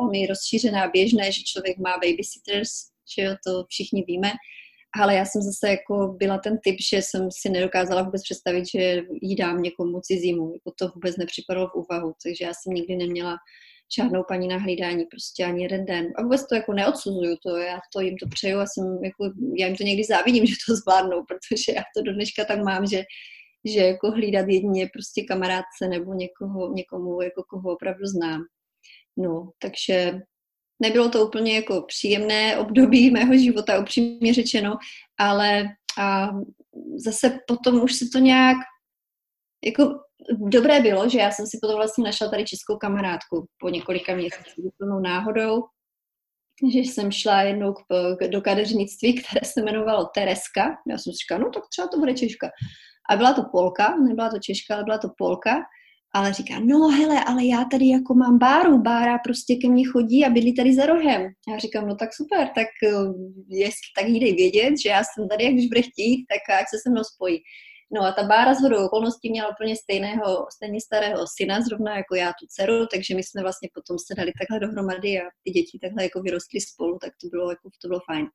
[0.00, 2.70] velmi rozšířená běžné, že člověk má babysitters,
[3.16, 4.32] že jo, to všichni víme.
[5.00, 9.02] Ale já jsem zase jako byla ten typ, že jsem si nedokázala vůbec představit, že
[9.22, 10.52] jí dám někomu cizímu.
[10.52, 13.36] Jako to vůbec nepřipadalo v úvahu, takže já jsem nikdy neměla
[13.96, 16.06] žádnou paní na hlídání, prostě ani jeden den.
[16.16, 19.66] A vůbec to jako neodsuzuju, to já to jim to přeju a jsem jako, já
[19.66, 23.02] jim to někdy závidím, že to zvládnou, protože já to do dneška tak mám, že,
[23.64, 28.40] že jako hlídat jedině prostě kamarádce nebo někoho, někomu, jako koho opravdu znám.
[29.16, 30.20] No, takže
[30.82, 34.76] nebylo to úplně jako příjemné období mého života, upřímně řečeno,
[35.18, 35.64] ale
[35.98, 36.30] a
[37.04, 38.56] zase potom už se to nějak
[39.64, 40.00] jako
[40.38, 44.64] dobré bylo, že já jsem si potom vlastně našla tady českou kamarádku po několika měsících
[44.64, 45.62] úplnou náhodou,
[46.72, 47.82] že jsem šla jednou k,
[48.28, 50.76] do kadeřnictví, které se jmenovalo Tereska.
[50.88, 52.50] Já jsem si říkala, no tak třeba to bude Češka.
[53.10, 55.54] A byla to Polka, nebyla to Češka, ale byla to Polka.
[56.14, 60.24] ale říká, no hele, ale já tady jako mám báru, bára prostě ke mně chodí
[60.24, 61.22] a bydlí tady za rohem.
[61.48, 63.12] Já říkám, no tak super, tak eh,
[63.48, 66.76] jestli tak jí vědět, že já jsem tady, jak když bude chtít, tak ať se
[66.82, 67.38] se mnou spojí.
[67.92, 72.14] No a ta Bára z hodou okolností měla úplně stejného, stejně starého syna, zrovna jako
[72.14, 75.78] já tu dceru, takže my jsme vlastně potom se dali takhle dohromady a ty děti
[75.82, 78.26] takhle jako vyrostly spolu, tak to bylo, jako, to bylo fajn.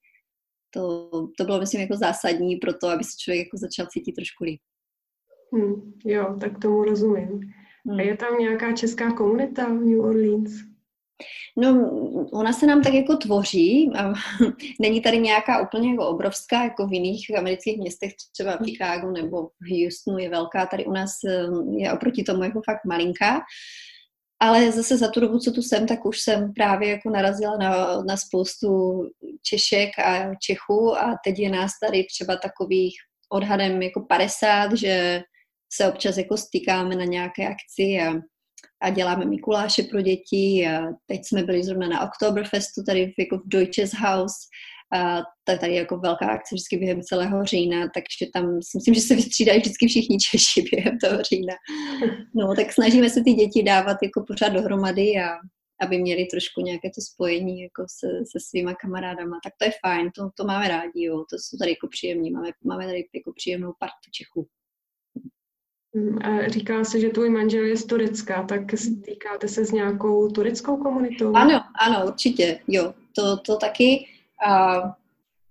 [0.73, 4.43] To, to bylo, myslím, jako zásadní pro to, aby se člověk jako začal cítit trošku
[4.43, 4.61] líp.
[5.53, 7.39] Hmm, jo, tak tomu rozumím.
[7.87, 7.99] Hmm.
[7.99, 10.74] A je tam nějaká česká komunita v New Orleans?
[11.57, 11.89] No,
[12.33, 13.91] ona se nám tak jako tvoří.
[14.81, 19.47] Není tady nějaká úplně jako obrovská, jako v jiných amerických městech, třeba v Chicago nebo
[19.47, 20.65] v Houstonu je velká.
[20.65, 21.45] Tady u nás eh,
[21.77, 23.41] je oproti tomu jako fakt malinká.
[24.39, 28.01] Ale zase za tu dobu, co tu jsem, tak už jsem právě jako narazila na,
[28.01, 29.01] na spoustu
[29.43, 32.93] Češek a Čechů a teď je nás tady třeba takových
[33.29, 35.21] odhadem jako 50, že
[35.73, 38.13] se občas jako stýkáme na nějaké akci a,
[38.81, 40.67] a děláme Mikuláše pro děti
[41.07, 44.33] teď jsme byli zrovna na Oktoberfestu tady v, jako v Deutsches Haus
[44.93, 48.93] a to je tady jako velká akce vždycky během celého října, takže tam si myslím,
[48.93, 51.53] že se vystřídají vždycky všichni Češi během toho října.
[52.35, 55.29] No, tak snažíme se ty děti dávat jako pořád dohromady a
[55.81, 59.39] aby měli trošku nějaké to spojení jako se, se svýma kamarádama.
[59.43, 61.17] Tak to je fajn, to, to máme rádi, jo.
[61.29, 64.47] to jsou tady jako příjemní, máme, máme tady jako příjemnou partu Čechů.
[65.95, 70.29] Mm, a říká se, že tvůj manžel je z Turecka, tak stýkáte se s nějakou
[70.29, 71.35] tureckou komunitou?
[71.35, 74.07] Ano, ano, určitě, jo, to, to taky.
[74.47, 74.77] A,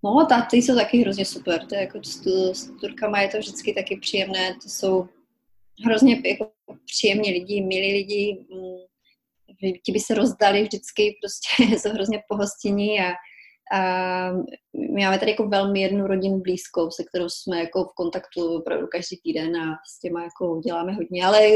[0.03, 3.39] no, ta, ty jsou taky hrozně super, to je jako s, s Turkama je to
[3.39, 5.09] vždycky taky příjemné, to jsou
[5.85, 6.51] hrozně jako
[6.87, 13.13] příjemní lidi, milí lidi, mm, ti by se rozdali vždycky, prostě jsou hrozně pohostinní a
[13.73, 14.33] a
[14.95, 18.87] my máme tady jako velmi jednu rodinu blízkou, se kterou jsme jako v kontaktu opravdu
[18.87, 21.49] každý týden a s těma jako děláme hodně, ale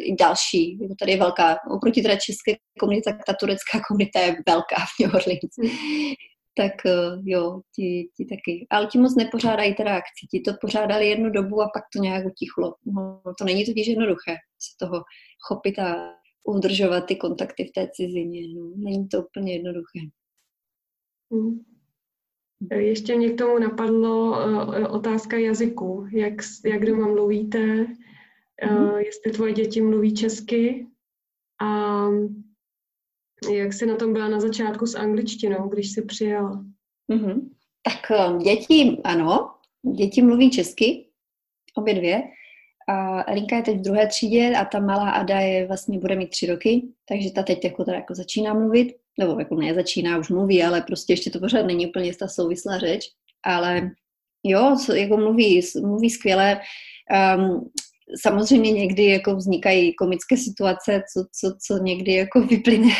[0.00, 0.78] i další.
[0.82, 5.00] Jako tady je velká, oproti teda české komunitě, tak ta turecká komunita je velká v
[5.02, 5.54] New Orleans.
[5.62, 5.70] Hmm.
[6.56, 8.66] tak eh, jo, ti, ti taky.
[8.70, 10.26] Ale ti moc nepořádají teda akci.
[10.30, 12.74] Ti to pořádali jednu dobu a pak to nějak utichlo.
[12.86, 15.04] No, to není totiž jednoduché se toho
[15.48, 18.40] chopit a udržovat ty kontakty v té cizině.
[18.54, 20.00] No, není to úplně jednoduché.
[21.32, 21.64] Hmm.
[22.72, 26.06] Ještě mě k tomu napadlo uh, otázka jazyku.
[26.12, 27.86] Jak, jak doma mluvíte?
[28.70, 30.86] Uh, jestli tvoje děti mluví česky?
[31.62, 32.04] A
[33.52, 36.64] jak jsi na tom byla na začátku s angličtinou, když jsi přijela?
[37.12, 37.48] Mm-hmm.
[37.82, 39.50] Tak děti, ano,
[39.96, 41.08] děti mluví česky,
[41.74, 42.22] obě dvě.
[42.88, 46.30] A Elinka je teď v druhé třídě a ta malá Ada je vlastně, bude mít
[46.30, 50.62] tři roky, takže ta teď jako, teda jako začíná mluvit nebo jako nezačíná, už mluví,
[50.62, 53.04] ale prostě ještě to pořád není úplně ta souvislá řeč,
[53.44, 53.90] ale
[54.44, 56.60] jo, jako mluví, mluví skvěle.
[57.36, 57.70] Um,
[58.22, 62.92] samozřejmě někdy jako vznikají komické situace, co, co, co někdy jako vyplyne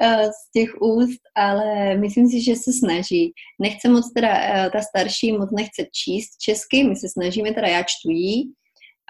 [0.00, 3.32] eh, z těch úst, ale myslím si, že se snaží.
[3.60, 7.82] Nechce moc teda, eh, ta starší moc nechce číst česky, my se snažíme, teda já
[7.82, 8.52] čtu jí,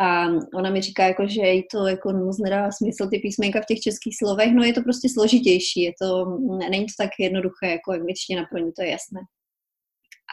[0.01, 3.67] a ona mi říká, jako, že jí to jako moc nedává smysl, ty písmenka v
[3.67, 6.39] těch českých slovech, no je to prostě složitější, je to,
[6.71, 9.21] není to tak jednoduché jako angličtina pro ně, to je jasné.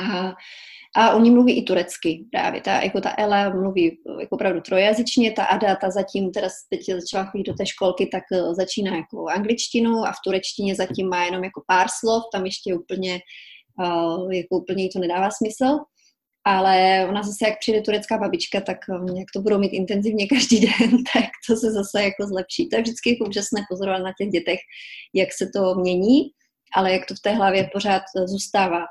[0.01, 0.34] A,
[0.95, 5.43] a oni mluví i turecky právě, ta, jako ta Ela mluví jako opravdu trojazyčně, ta
[5.43, 10.05] Ada, ta zatím teda teď začala chodit do té školky, tak eh, začíná jako angličtinu
[10.05, 13.20] a v turečtině zatím má jenom jako pár slov, tam ještě úplně,
[13.80, 15.80] uh, jako úplně jí to nedává smysl
[16.50, 20.60] ale ona zase, jak přijde turecká babička, tak um, jak to budou mít intenzivně každý
[20.66, 22.70] den, tak to se zase jako zlepší.
[22.70, 24.60] To je vždycky jako úžasné pozorovat na těch dětech,
[25.14, 26.22] jak se to mění,
[26.76, 28.86] ale jak to v té hlavě pořád zůstává.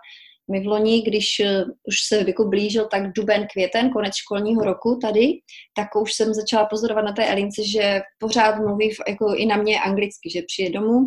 [0.50, 4.98] My v loni, když uh, už se jako blížil tak duben, květen, konec školního roku
[5.02, 5.32] tady,
[5.76, 9.80] tak už jsem začala pozorovat na té Elince, že pořád mluví jako i na mě
[9.80, 10.98] anglicky, že přijde domů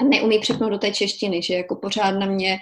[0.00, 2.58] a neumí přepnout do té češtiny, že jako pořád na mě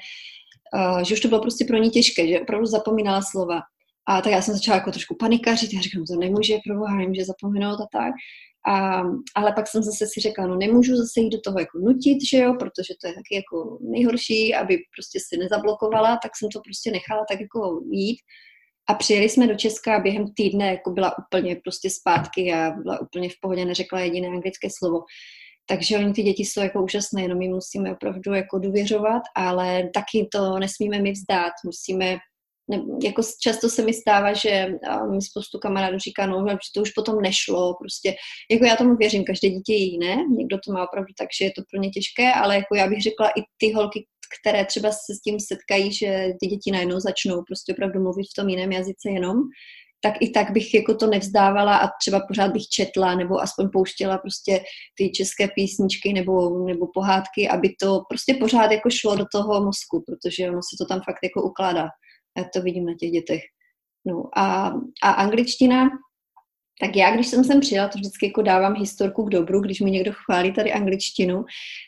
[1.04, 3.60] že už to bylo prostě pro ní těžké, že opravdu zapomínala slova.
[4.08, 7.80] A tak já jsem začala jako trošku panikařit, já říkám, to nemůže, proboha, nemůže zapomenout
[7.80, 8.12] a tak.
[8.66, 9.02] A,
[9.34, 12.38] ale pak jsem zase si řekla, no nemůžu zase jít do toho jako nutit, že
[12.38, 16.90] jo, protože to je taky jako nejhorší, aby prostě si nezablokovala, tak jsem to prostě
[16.90, 18.18] nechala tak jako jít.
[18.88, 23.00] A přijeli jsme do Česka a během týdne jako byla úplně prostě zpátky a byla
[23.00, 24.98] úplně v pohodě, neřekla jediné anglické slovo.
[25.66, 30.28] Takže oni ty děti jsou jako úžasné, jenom my musíme opravdu jako důvěřovat, ale taky
[30.32, 32.18] to nesmíme mi vzdát, musíme
[32.70, 34.66] ne, jako často se mi stává, že
[35.10, 38.14] mi spoustu kamarádů říká, no, že to už potom nešlo, prostě,
[38.50, 41.52] jako já tomu věřím, každé dítě je jiné, někdo to má opravdu tak, že je
[41.56, 44.06] to pro ně těžké, ale jako já bych řekla i ty holky,
[44.40, 48.36] které třeba se s tím setkají, že ty děti najednou začnou prostě opravdu mluvit v
[48.36, 49.36] tom jiném jazyce jenom,
[50.04, 54.18] tak i tak bych jako to nevzdávala a třeba pořád bych četla nebo aspoň pouštěla
[54.18, 54.60] prostě
[54.98, 60.04] ty české písničky nebo, nebo pohádky, aby to prostě pořád jako šlo do toho mozku,
[60.06, 61.88] protože ono se to tam fakt jako ukládá.
[62.38, 63.42] Já to vidím na těch dětech.
[64.06, 65.88] No a, a angličtina,
[66.80, 69.90] tak já, když jsem sem přijela, to vždycky jako dávám historku k dobru, když mi
[69.90, 71.44] někdo chválí tady angličtinu,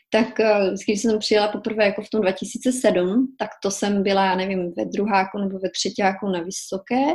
[0.09, 4.35] tak eh, když jsem přijela poprvé jako v tom 2007, tak to jsem byla, já
[4.35, 7.05] nevím, ve druháku nebo ve třetíku na vysoké,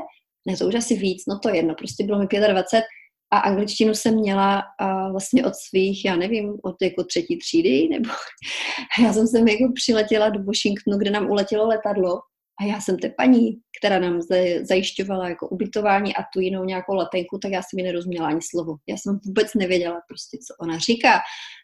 [0.46, 2.84] ne, to už asi víc, no to je jedno, prostě bylo mi 25
[3.32, 8.10] a angličtinu jsem měla a vlastně od svých, já nevím, od jako třetí třídy, nebo
[9.02, 12.20] já jsem sem jako přiletěla do Washingtonu, kde nám uletělo letadlo
[12.62, 14.20] a já jsem té paní, která nám
[14.62, 18.74] zajišťovala jako ubytování a tu jinou nějakou letenku, tak já jsem mi nerozuměla ani slovo.
[18.88, 21.12] Já jsem vůbec nevěděla prostě, co ona říká.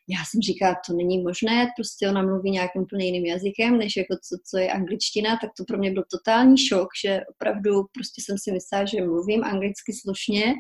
[0.09, 4.15] Já jsem říkala, to není možné, prostě ona mluví nějakým úplně jiným jazykem, než jako
[4.15, 8.37] co, co je angličtina, tak to pro mě byl totální šok, že opravdu prostě jsem
[8.39, 10.45] si myslela, že mluvím anglicky slušně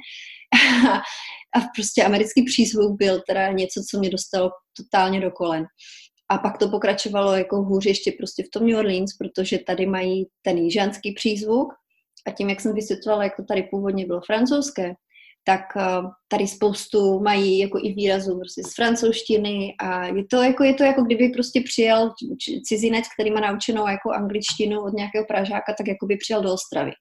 [1.57, 5.64] a prostě americký přízvuk byl teda něco, co mě dostalo totálně do kolen.
[6.31, 10.26] A pak to pokračovalo jako hůř ještě prostě v tom New Orleans, protože tady mají
[10.43, 11.72] ten jižanský přízvuk.
[12.26, 14.95] A tím, jak jsem vysvětlovala, jak to tady původně bylo francouzské,
[15.45, 15.83] tak eh,
[16.29, 19.74] tady spoustu mají jako i výrazů prostě z francouzštiny.
[19.81, 22.11] A je to jako, je to jako kdyby prostě přijel
[22.64, 26.93] cizinec, který má naučenou jako angličtinu od nějakého Pražáka, tak jako by přijel do Ostravy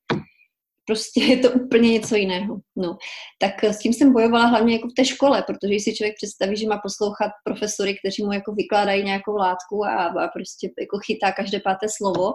[0.88, 2.58] prostě je to úplně něco jiného.
[2.76, 2.98] No.
[3.40, 6.58] Tak s tím jsem bojovala hlavně jako v té škole, protože když si člověk představí,
[6.58, 11.32] že má poslouchat profesory, kteří mu jako vykládají nějakou látku a, a prostě jako chytá
[11.32, 12.34] každé páté slovo,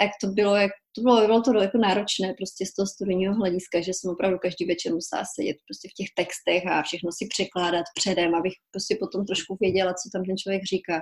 [0.00, 3.80] tak to bylo, jak, to bylo, bylo to jako náročné prostě z toho studijního hlediska,
[3.80, 7.86] že jsem opravdu každý večer musela sedět prostě v těch textech a všechno si překládat
[7.98, 10.96] předem, abych prostě potom trošku věděla, co tam ten člověk říká.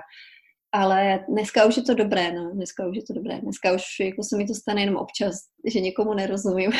[0.71, 2.51] Ale dneska už je to dobré, no.
[2.51, 3.39] Dneska už je to dobré.
[3.41, 5.35] Dneska už jako se mi to stane jenom občas,
[5.67, 6.71] že někomu nerozumím.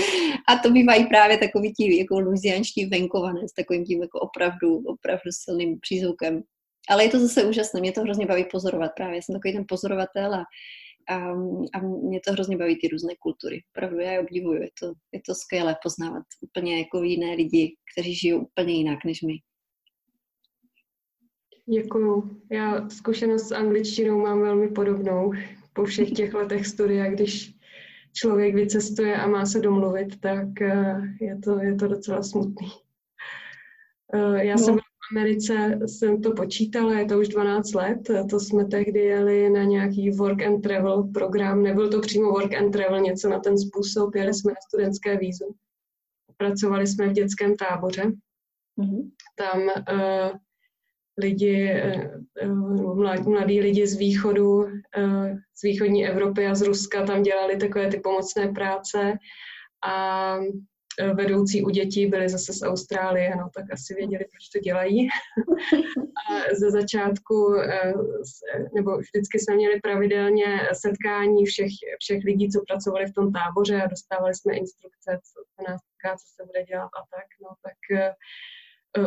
[0.48, 5.30] a to bývají právě takový ti jako luzianští venkované s takovým tím jako opravdu, opravdu
[5.44, 6.42] silným přízvukem.
[6.90, 9.22] Ale je to zase úžasné, mě to hrozně baví pozorovat právě.
[9.22, 10.44] Jsem takový ten pozorovatel a,
[11.08, 11.16] a,
[11.74, 13.60] a mě to hrozně baví ty různé kultury.
[13.76, 18.14] Opravdu já je obdivuju, je to, je to skvělé poznávat úplně jako jiné lidi, kteří
[18.14, 19.34] žijou úplně jinak než my.
[21.70, 22.40] Děkuju.
[22.50, 25.32] Já zkušenost s angličtinou mám velmi podobnou.
[25.72, 27.54] Po všech těch letech studia, když
[28.12, 32.68] člověk vycestuje a má se domluvit, tak eh, je to, je to docela smutný.
[34.14, 34.64] Eh, já no.
[34.64, 37.98] jsem v Americe, jsem to počítala, je to už 12 let,
[38.30, 42.70] to jsme tehdy jeli na nějaký work and travel program, nebyl to přímo work and
[42.70, 45.54] travel, něco na ten způsob, jeli jsme na studentské vízu.
[46.36, 48.12] Pracovali jsme v dětském táboře.
[48.78, 49.10] Mm-hmm.
[49.36, 50.38] Tam uh,
[51.18, 52.10] lidi, eh,
[52.40, 52.48] eh,
[53.26, 54.66] mladí, lidi z východu,
[54.96, 59.12] eh, z východní Evropy a z Ruska tam dělali takové ty pomocné práce
[59.88, 60.36] a
[61.14, 65.08] vedoucí u dětí byli zase z Austrálie, no tak asi věděli, proč to dělají.
[66.30, 67.54] A ze začátku,
[68.74, 73.86] nebo vždycky jsme měli pravidelně setkání všech, všech lidí, co pracovali v tom táboře a
[73.86, 77.78] dostávali jsme instrukce, co se nás týká, co se bude dělat a tak, no tak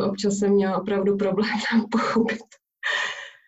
[0.00, 2.38] občas jsem měla opravdu problém tam pochopit.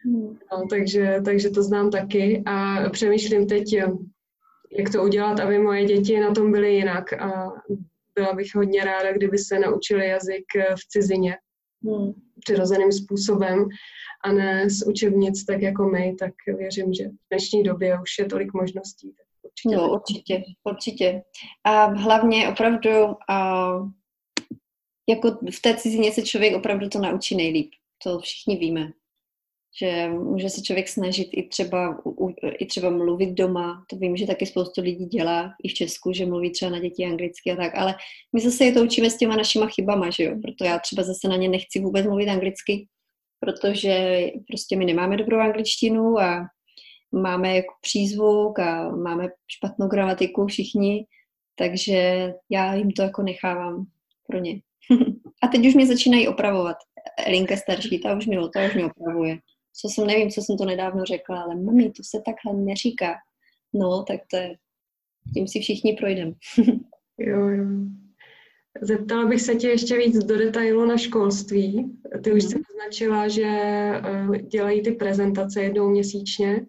[0.05, 0.39] Hmm.
[0.53, 3.87] No, takže, takže to znám taky a přemýšlím teď, eh,
[4.79, 7.53] jak to udělat, aby moje děti na tom byly jinak a
[8.15, 11.37] byla bych hodně ráda, kdyby se naučili jazyk eh, v cizině
[11.85, 12.13] hmm.
[12.41, 13.69] přirozeným způsobem
[14.25, 18.25] a ne z učebnic tak jako my, tak věřím, že v dnešní době už je
[18.25, 19.13] tolik možností.
[19.13, 21.23] Tak určitě no, určitě, určitě.
[21.65, 22.91] A hlavně opravdu
[23.29, 23.71] a
[25.09, 27.71] jako v té cizině se člověk opravdu to naučí nejlíp.
[28.03, 28.93] To všichni víme.
[29.81, 32.03] Že může se člověk snažit i třeba,
[32.59, 33.85] i třeba mluvit doma.
[33.91, 37.05] To vím, že taky spoustu lidí dělá i v Česku, že mluví třeba na děti
[37.05, 37.75] anglicky a tak.
[37.75, 37.95] Ale
[38.33, 40.37] my zase je to učíme s těma našima chybama, že jo?
[40.43, 42.87] Proto já třeba zase na ně nechci vůbec mluvit anglicky,
[43.41, 46.47] protože prostě my nemáme dobrou angličtinu a
[47.13, 51.07] máme jako přízvuk a máme špatnou gramatiku všichni,
[51.55, 53.87] takže já jim to jako nechávám
[54.27, 54.61] pro ně.
[55.43, 56.77] A teď už mě začínají opravovat.
[57.31, 59.39] Linka starší, ta už mě, ta už mě opravuje.
[59.81, 63.15] Co jsem, nevím, co jsem to nedávno řekla, ale mami, to se takhle neříká.
[63.75, 64.55] No, tak to je,
[65.35, 66.33] tím si všichni projdeme.
[67.19, 67.65] jo, jo.
[68.83, 71.99] Zeptala bych se tě ještě víc do detailu na školství.
[72.25, 76.67] Ty už jsi označila, že eh, dělají ty prezentace jednou měsíčně.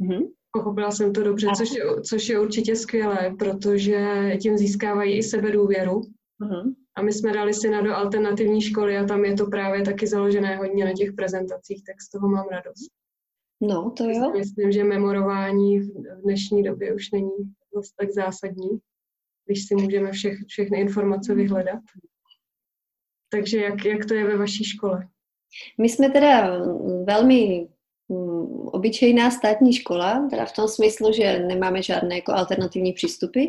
[0.00, 0.28] Mm-hmm.
[0.50, 6.00] Pochopila jsem to dobře, což je, což je určitě skvělé, protože tím získávají i sebedůvěru.
[6.40, 6.74] Mm-hmm.
[6.98, 10.56] A my jsme dali syna do alternativní školy a tam je to právě taky založené
[10.56, 12.90] hodně na těch prezentacích, tak z toho mám radost.
[13.60, 14.32] No, to jo.
[14.38, 17.30] Myslím, že memorování v dnešní době už není
[17.74, 18.68] dost tak zásadní.
[19.46, 21.80] když si můžeme všech, všechny informace vyhledat.
[23.28, 25.08] Takže jak, jak to je ve vaší škole?
[25.80, 26.58] My jsme teda
[27.04, 27.68] velmi
[28.08, 33.44] mm, obyčejná státní škola, teda v tom smyslu, že nemáme žádné jako alternativní přístupy.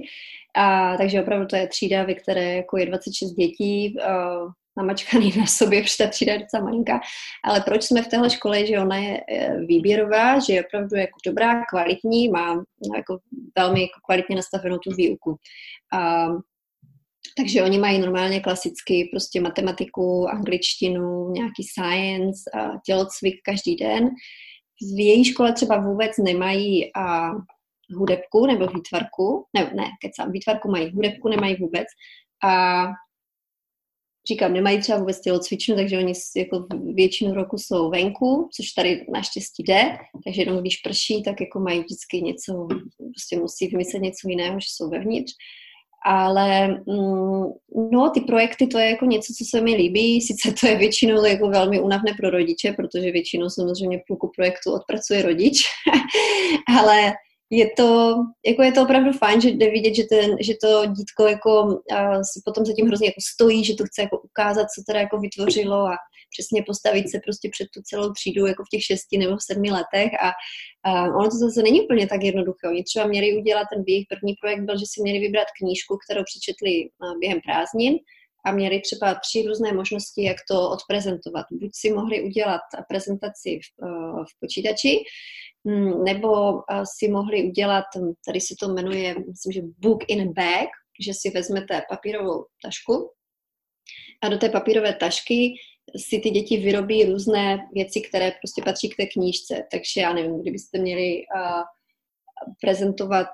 [0.55, 5.45] A takže opravdu to je třída, ve které jako je 26 dětí, uh, namačkaný na
[5.45, 6.99] sobě, protože ta třída je docela malinká.
[7.43, 11.17] Ale proč jsme v téhle škole, že ona je e, výběrová, že je opravdu jako
[11.25, 12.63] dobrá, kvalitní, má
[12.95, 13.19] jako
[13.57, 15.35] velmi jako kvalitně nastavenou tu výuku.
[15.93, 16.27] A,
[17.37, 24.09] takže oni mají normálně klasicky prostě matematiku, angličtinu, nějaký science, a tělocvik každý den.
[24.95, 27.29] V její škole třeba vůbec nemají a,
[27.97, 31.87] hudebku nebo výtvarku, ne, ne, kecám, výtvarku mají, hudebku nemají vůbec.
[32.43, 32.83] A
[34.27, 39.63] říkám, nemají třeba vůbec tělocvičnu, takže oni jako většinu roku jsou venku, což tady naštěstí
[39.63, 42.67] jde, takže jenom když prší, tak jako mají vždycky něco,
[42.97, 45.33] prostě musí vymyslet něco jiného, že jsou vevnitř.
[46.05, 47.43] Ale mm,
[47.91, 51.25] no, ty projekty, to je jako něco, co se mi líbí, sice to je většinou
[51.25, 55.57] jako velmi únavné pro rodiče, protože většinou samozřejmě půlku projektu odpracuje rodič,
[56.77, 57.13] ale
[57.49, 61.27] je to, jako je to opravdu fajn, že jde vidět, že, ten, že to dítko
[61.27, 64.99] jako uh, si potom zatím hrozně jako stojí, že to chce jako ukázat, co teda
[64.99, 65.95] jako vytvořilo a
[66.33, 69.71] přesně postavit se prostě před tu celou třídu jako v těch šesti nebo v sedmi
[69.71, 72.67] letech a uh, ono to zase není úplně tak jednoduché.
[72.67, 76.23] Oni třeba měli udělat, ten jejich první projekt byl, že si měli vybrat knížku, kterou
[76.23, 77.95] přečetli uh, během prázdnin
[78.45, 81.45] a měli třeba tři různé možnosti, jak to odprezentovat.
[81.51, 83.85] Buď si mohli udělat prezentaci v,
[84.29, 85.03] v počítači,
[86.03, 86.61] nebo
[86.97, 90.69] si mohli udělat, hm, tady se to jmenuje, myslím, že book in a bag,
[91.05, 93.11] že si vezmete papírovou tašku
[94.21, 95.53] a do té papírové tašky
[95.97, 99.63] si ty děti vyrobí různé věci, které prostě patří k té knížce.
[99.71, 101.61] Takže já nevím, kdybyste měli uh,
[102.61, 103.27] prezentovat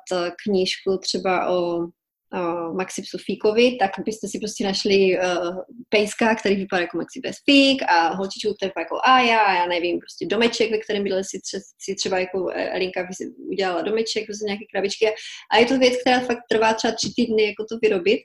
[0.44, 1.88] knížku třeba o
[2.36, 5.58] uh, Maxi Psufíkovi, tak byste si prostě našli uh,
[5.90, 10.00] pejska, který vypadá jako Maxi Psufík a holčičku, který vypadá jako Aja a já nevím,
[10.00, 13.08] prostě domeček, ve kterém bydleli si, tře- si třeba jako Elinka
[13.38, 15.06] udělala domeček, prostě nějaké krabičky.
[15.52, 18.22] A je to věc, která fakt trvá třeba tři týdny jako to vyrobit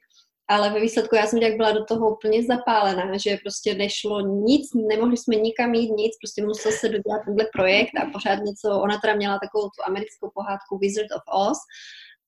[0.51, 4.71] ale ve výsledku já jsem jak byla do toho úplně zapálená, že prostě nešlo nic,
[4.75, 8.99] nemohli jsme nikam jít, nic, prostě musel se dodělat tenhle projekt a pořád něco, ona
[8.99, 11.59] teda měla takovou tu americkou pohádku Wizard of Oz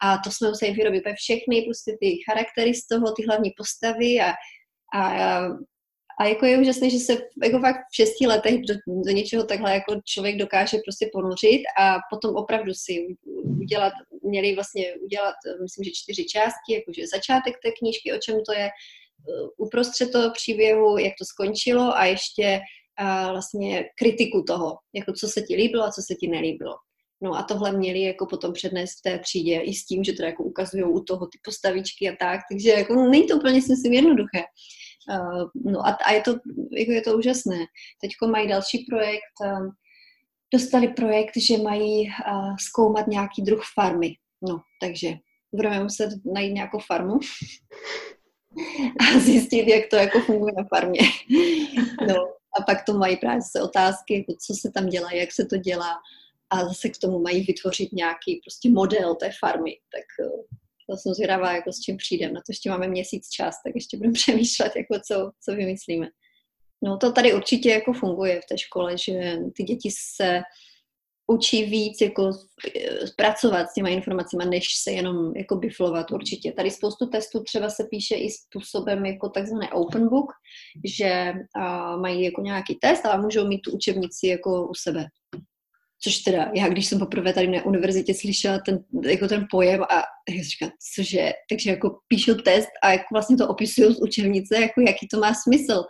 [0.02, 4.32] a to jsme museli vyrobit všechny prostě ty charaktery z toho, ty hlavní postavy a,
[4.94, 5.38] a,
[6.20, 8.74] a jako je úžasné, že se jako fakt v šesti letech do,
[9.04, 13.06] do něčeho takhle jako člověk dokáže prostě ponořit a potom opravdu si
[13.60, 13.92] udělat,
[14.22, 18.70] měli vlastně udělat, myslím, že čtyři části, jakože začátek té knížky, o čem to je,
[19.56, 22.60] uprostřed toho příběhu, jak to skončilo a ještě
[22.96, 26.74] a vlastně kritiku toho, jako co se ti líbilo a co se ti nelíbilo.
[27.22, 30.24] No a tohle měli jako potom přednést v té třídě i s tím, že to
[30.24, 33.92] jako ukazují u toho ty postavičky a tak, takže jako není to úplně si myslím
[33.92, 34.42] jednoduché.
[35.10, 36.30] Uh, no a, a je, to,
[36.78, 37.58] jako je to úžasné.
[38.00, 39.68] Teďko mají další projekt, uh,
[40.54, 44.14] dostali projekt, že mají uh, zkoumat nějaký druh farmy.
[44.48, 45.14] No, takže
[45.54, 47.18] budeme muset najít nějakou farmu
[49.00, 51.00] a zjistit, jak to jako funguje na farmě.
[52.08, 52.14] No,
[52.58, 55.56] a pak to mají právě se otázky, jako co se tam dělá, jak se to
[55.56, 55.94] dělá,
[56.52, 60.56] a zase k tomu mají vytvořit nějaký prostě model té farmy, tak eh,
[60.90, 62.32] to jsem zvědavá, jako s čím přijdem.
[62.32, 66.08] Na to ještě máme měsíc čas, tak ještě budeme přemýšlet, jako co, co vymyslíme.
[66.84, 70.42] No to tady určitě jako funguje v té škole, že ty děti se
[71.26, 72.30] učí víc jako
[72.76, 76.52] eh, pracovat s těma informacemi, než se jenom jako biflovat určitě.
[76.52, 80.32] Tady spoustu testů třeba se píše i způsobem jako takzvané open book,
[80.84, 85.06] že a, mají jako nějaký test a můžou mít tu učebnici jako u sebe.
[86.04, 89.94] Což teda, já když jsem poprvé tady na univerzitě slyšela ten, jako ten pojem a
[90.28, 94.80] já říkám, cože, takže jako píšu test a jako vlastně to opisuju z učebnice, jako
[94.80, 95.82] jaký to má smysl.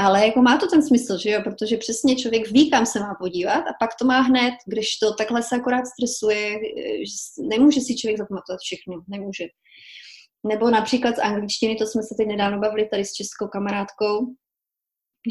[0.00, 3.14] Ale jako má to ten smysl, že jo, protože přesně člověk ví, kam se má
[3.20, 7.96] podívat a pak to má hned, když to takhle se akorát stresuje, že nemůže si
[7.96, 9.44] člověk zapamatovat všechno, nemůže.
[10.48, 14.16] Nebo například z angličtiny, to jsme se teď nedávno bavili tady s českou kamarádkou,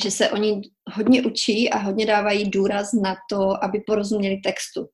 [0.04, 0.62] že se oni
[0.94, 4.88] hodně učí a hodně dávají důraz na to, aby porozuměli textu.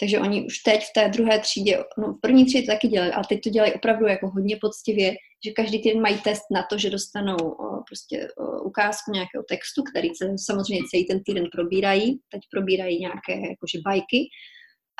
[0.00, 3.12] Takže oni už teď v té druhé třídě, no v první třídě to taky dělají,
[3.12, 5.16] ale teď to dělají opravdu jako hodně poctivě,
[5.46, 9.82] že každý týden mají test na to, že dostanou o, prostě o, ukázku nějakého textu,
[9.82, 12.20] který se, samozřejmě celý ten týden probírají.
[12.32, 14.28] Teď probírají nějaké jakože bajky.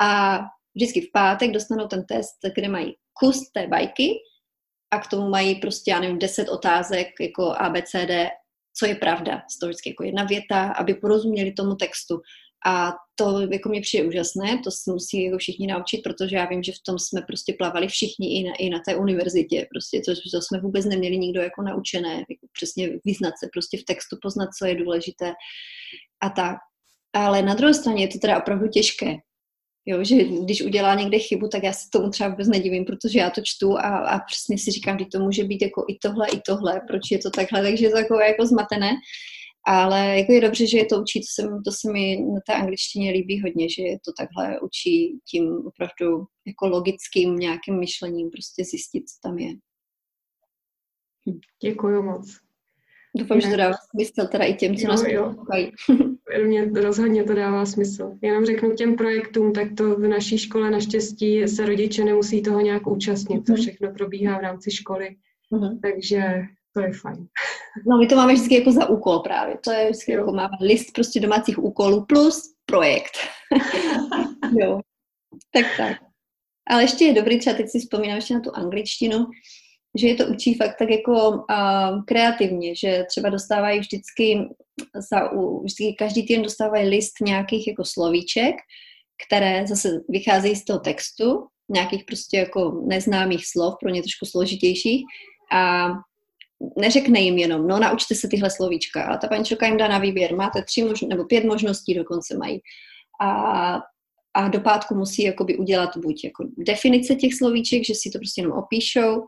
[0.01, 0.39] A
[0.75, 4.13] vždycky v pátek dostanou ten test, kde mají kus té bajky
[4.91, 8.11] a k tomu mají prostě, já nevím, deset otázek jako ABCD
[8.77, 9.41] co je pravda.
[9.55, 12.21] Z toho vždycky jako jedna věta, aby porozuměli tomu textu.
[12.65, 16.63] A to jako mě přijde úžasné, to se musí jako všichni naučit, protože já vím,
[16.63, 20.11] že v tom jsme prostě plavali všichni i na, i na té univerzitě, prostě to,
[20.31, 24.49] to jsme vůbec neměli nikdo jako naučené, jako přesně vyznat se prostě v textu, poznat,
[24.59, 25.33] co je důležité
[26.23, 26.57] a tak.
[27.13, 29.15] Ale na druhé straně je to teda opravdu těžké,
[29.89, 33.29] Jo, že když udělá někde chybu, tak já se tomu třeba vůbec nedivím, protože já
[33.29, 36.41] to čtu a, a přesně si říkám, že to může být jako i tohle, i
[36.45, 38.91] tohle, proč je to takhle, takže je to jako, jako zmatené.
[39.67, 42.53] Ale jako je dobře, že je to učí, to se, to se mi na té
[42.53, 48.63] angličtině líbí hodně, že je to takhle učí tím opravdu jako logickým nějakým myšlením prostě
[48.65, 49.51] zjistit, co tam je.
[51.29, 51.39] Hm.
[51.61, 52.37] Děkuji moc.
[53.15, 55.71] Doufám, že to dává smysl teda i těm, co jo, nás poslouchají.
[56.45, 58.11] Mně rozhodně to dává smysl.
[58.21, 62.87] Jenom řeknu těm projektům, tak to v naší škole naštěstí se rodiče nemusí toho nějak
[62.87, 63.45] účastnit.
[63.45, 63.61] To mhm.
[63.61, 65.15] všechno probíhá v rámci školy.
[65.51, 65.79] Uh-huh.
[65.81, 66.21] Takže
[66.73, 67.27] to je fajn.
[67.87, 69.57] No my to máme vždycky jako za úkol právě.
[69.63, 70.19] To je vždycky jo.
[70.19, 73.17] jako máme list prostě domácích úkolů plus projekt.
[74.59, 74.79] jo.
[75.53, 75.97] Tak tak.
[76.69, 79.25] Ale ještě je dobrý, třeba teď si vzpomínám ještě na tu angličtinu,
[79.97, 84.39] že je to učí fakt tak jako uh, kreativně, že třeba dostávají vždycky,
[85.11, 85.29] za,
[85.63, 88.55] vždycky každý týden dostávají list nějakých jako slovíček,
[89.27, 95.05] které zase vycházejí z toho textu, nějakých prostě jako neznámých slov, pro ně trošku složitějších
[95.51, 95.89] a
[96.77, 100.35] neřekne jim jenom, no naučte se tyhle slovíčka, ale ta paníčka jim dá na výběr,
[100.35, 102.59] máte tři možno, nebo pět možností dokonce mají.
[103.21, 103.79] A,
[104.33, 108.41] a do pátku musí jakoby udělat buď jako definice těch slovíček, že si to prostě
[108.41, 109.23] jenom opíšou,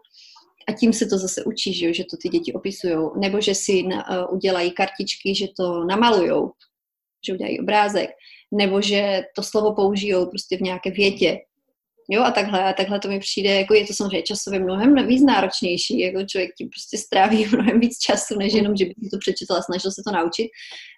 [0.67, 3.83] a tím se to zase učí, že, že to ty děti opisují, nebo že si
[3.83, 6.51] na, uh, udělají kartičky, že to namalujou,
[7.27, 8.09] že udělají obrázek,
[8.51, 11.37] nebo že to slovo použijou prostě v nějaké větě,
[12.09, 15.23] Jo, a takhle, a takhle to mi přijde, jako je to samozřejmě časově mnohem víc
[15.23, 19.53] náročnější, jako člověk tím prostě stráví mnohem víc času, než jenom, že by to přečetl
[19.53, 20.49] a snažil se to naučit,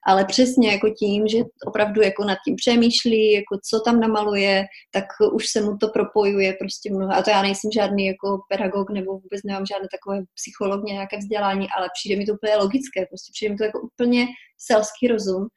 [0.08, 1.38] ale přesně jako tím, že
[1.68, 6.54] opravdu jako nad tím přemýšlí, jako co tam namaluje, tak už se mu to propojuje
[6.60, 10.84] prostě mnoho, a to já nejsem žádný jako pedagog nebo vůbec nemám žádné takové psycholog,
[10.84, 14.28] nějaké vzdělání, ale přijde mi to úplně logické, prostě přijde mi to jako úplně
[14.58, 15.48] selský rozum,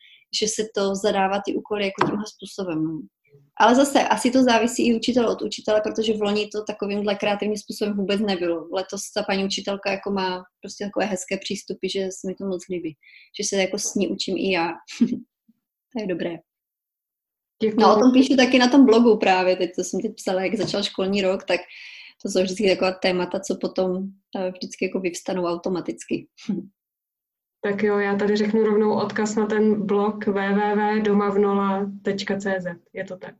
[0.40, 3.09] že se to zadává ty úkoly jako tímhle způsobem.
[3.57, 7.59] Ale zase asi to závisí i učitel od učitele, protože v loni to takovýmhle kreativním
[7.59, 8.68] způsobem vůbec nebylo.
[8.72, 12.68] Letos ta paní učitelka jako má prostě takové hezké přístupy, že se mi to moc
[12.68, 12.97] líbí.
[13.41, 14.68] Že se jako s ní učím i já.
[15.93, 16.37] to je dobré.
[17.62, 17.80] Děkuji.
[17.80, 20.55] No o tom píšu taky na tom blogu právě, teď to jsem teď psala, jak
[20.55, 21.61] začal školní rok, tak
[22.22, 24.03] to jsou vždycky taková témata, co potom
[24.37, 26.28] eh, vždycky jako vyvstanou automaticky.
[27.61, 32.66] Tak jo, já tady řeknu rovnou odkaz na ten blog www.domavnola.cz.
[32.92, 33.34] Je to tak.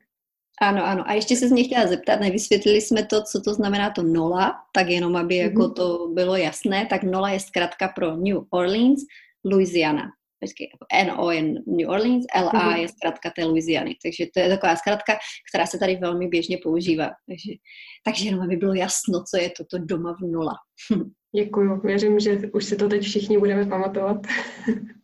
[0.61, 1.09] Ano, ano.
[1.09, 4.55] A ještě se z mě chtěla zeptat, nevysvětlili jsme to, co to znamená to nola,
[4.73, 5.43] tak jenom, aby mm-hmm.
[5.43, 9.01] jako to bylo jasné, tak nola je zkrátka pro New Orleans,
[9.45, 10.13] Louisiana.
[10.41, 10.67] Počkej,
[11.07, 12.77] NO je New Orleans, LA mm-hmm.
[12.77, 13.97] je zkrátka té Louisiany.
[14.03, 15.13] Takže to je taková zkrátka,
[15.51, 17.11] která se tady velmi běžně používá.
[17.27, 17.53] Takže,
[18.05, 20.55] takže jenom, aby bylo jasno, co je toto doma v nula.
[21.37, 21.81] Děkuju.
[21.81, 24.17] Věřím, že už si to teď všichni budeme pamatovat.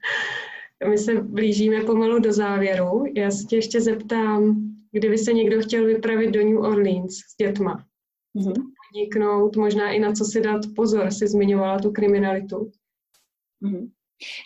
[0.88, 3.04] My se blížíme pomalu do závěru.
[3.16, 7.84] Já se tě ještě zeptám, kdyby se někdo chtěl vypravit do New Orleans s dětma,
[8.38, 9.60] mm-hmm.
[9.60, 12.70] možná i na co si dát pozor, si zmiňovala tu kriminalitu.
[13.62, 13.90] Mm-hmm.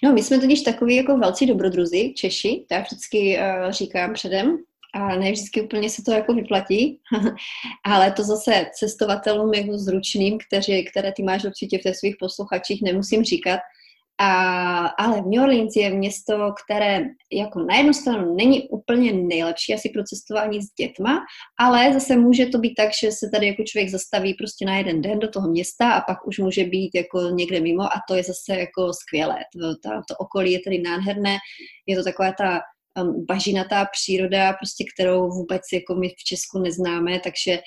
[0.04, 4.58] No, my jsme totiž takový jako velcí dobrodruzi, Češi, to já vždycky uh, říkám předem,
[4.94, 7.00] a ne vždycky úplně se to jako vyplatí,
[7.84, 12.82] ale to zase cestovatelům jako zručným, kteří, které ty máš určitě v těch svých posluchačích,
[12.82, 13.60] nemusím říkat,
[14.18, 17.00] a, ale v New Orleans je město, které
[17.32, 21.20] jako na jednu stranu není úplně nejlepší asi pro cestování s dětma,
[21.58, 25.02] ale zase může to být tak, že se tady jako člověk zastaví prostě na jeden
[25.02, 28.22] den do toho města a pak už může být jako někde mimo a to je
[28.22, 29.38] zase jako skvělé.
[29.52, 31.36] To, to, to okolí je tady nádherné,
[31.86, 32.60] je to taková ta
[33.02, 37.58] um, bažinatá příroda, prostě kterou vůbec jako my v Česku neznáme, takže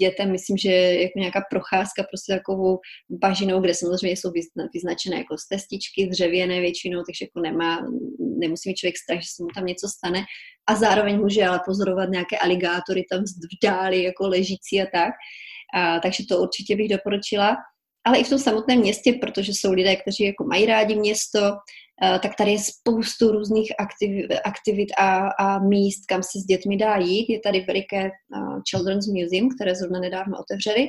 [0.00, 2.78] dětem myslím, že jako nějaká procházka prostě takovou
[3.10, 4.32] bažinou, kde samozřejmě jsou
[4.74, 7.80] vyznačené jako stestičky, dřevěné většinou, takže jako nemá,
[8.38, 10.24] nemusí mít člověk strach, že se mu tam něco stane
[10.68, 15.12] a zároveň může ale pozorovat nějaké aligátory tam v dáli jako ležící a tak.
[15.74, 17.56] A, takže to určitě bych doporučila
[18.08, 21.40] ale i v tom samotném městě, protože jsou lidé, kteří jako mají rádi město,
[22.00, 26.96] tak tady je spoustu různých aktiv, aktivit a, a míst, kam se s dětmi dá
[26.96, 27.26] jít.
[27.28, 30.88] Je tady veliké uh, Children's Museum, které zrovna nedávno otevřeli.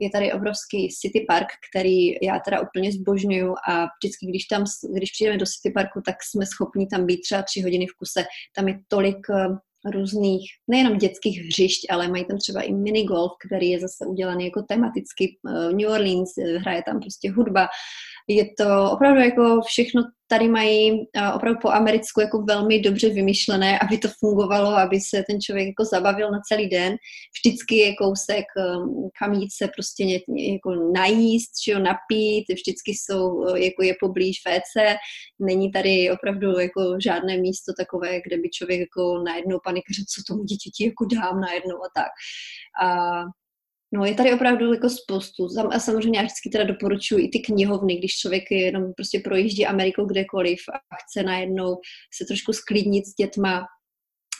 [0.00, 5.10] Je tady obrovský City Park, který já teda úplně zbožňuju a vždycky, když tam, když
[5.10, 8.24] přijdeme do City Parku, tak jsme schopni tam být třeba tři hodiny v kuse.
[8.56, 9.56] Tam je tolik uh,
[9.92, 14.62] různých, nejenom dětských hřišť, ale mají tam třeba i minigolf, který je zase udělaný jako
[14.62, 15.38] tematicky
[15.72, 17.68] New Orleans, hraje tam prostě hudba,
[18.28, 23.98] je to opravdu jako všechno tady mají opravdu po americku jako velmi dobře vymyšlené, aby
[23.98, 26.96] to fungovalo, aby se ten člověk jako zabavil na celý den.
[27.38, 30.20] Vždycky je kousek, um, kam jít se prostě ně,
[30.52, 34.96] jako najíst, či jo, napít, vždycky jsou, jako je poblíž WC,
[35.38, 40.44] není tady opravdu jako žádné místo takové, kde by člověk jako najednou panikařil, co tomu
[40.44, 42.10] dítěti jako dám najednou a tak.
[42.82, 42.88] A
[43.92, 45.48] No, je tady opravdu jako spoustu.
[45.70, 50.04] A samozřejmě já vždycky teda doporučuji i ty knihovny, když člověk jenom prostě projíždí Amerikou
[50.04, 51.76] kdekoliv a chce najednou
[52.18, 53.64] se trošku sklidnit s dětma,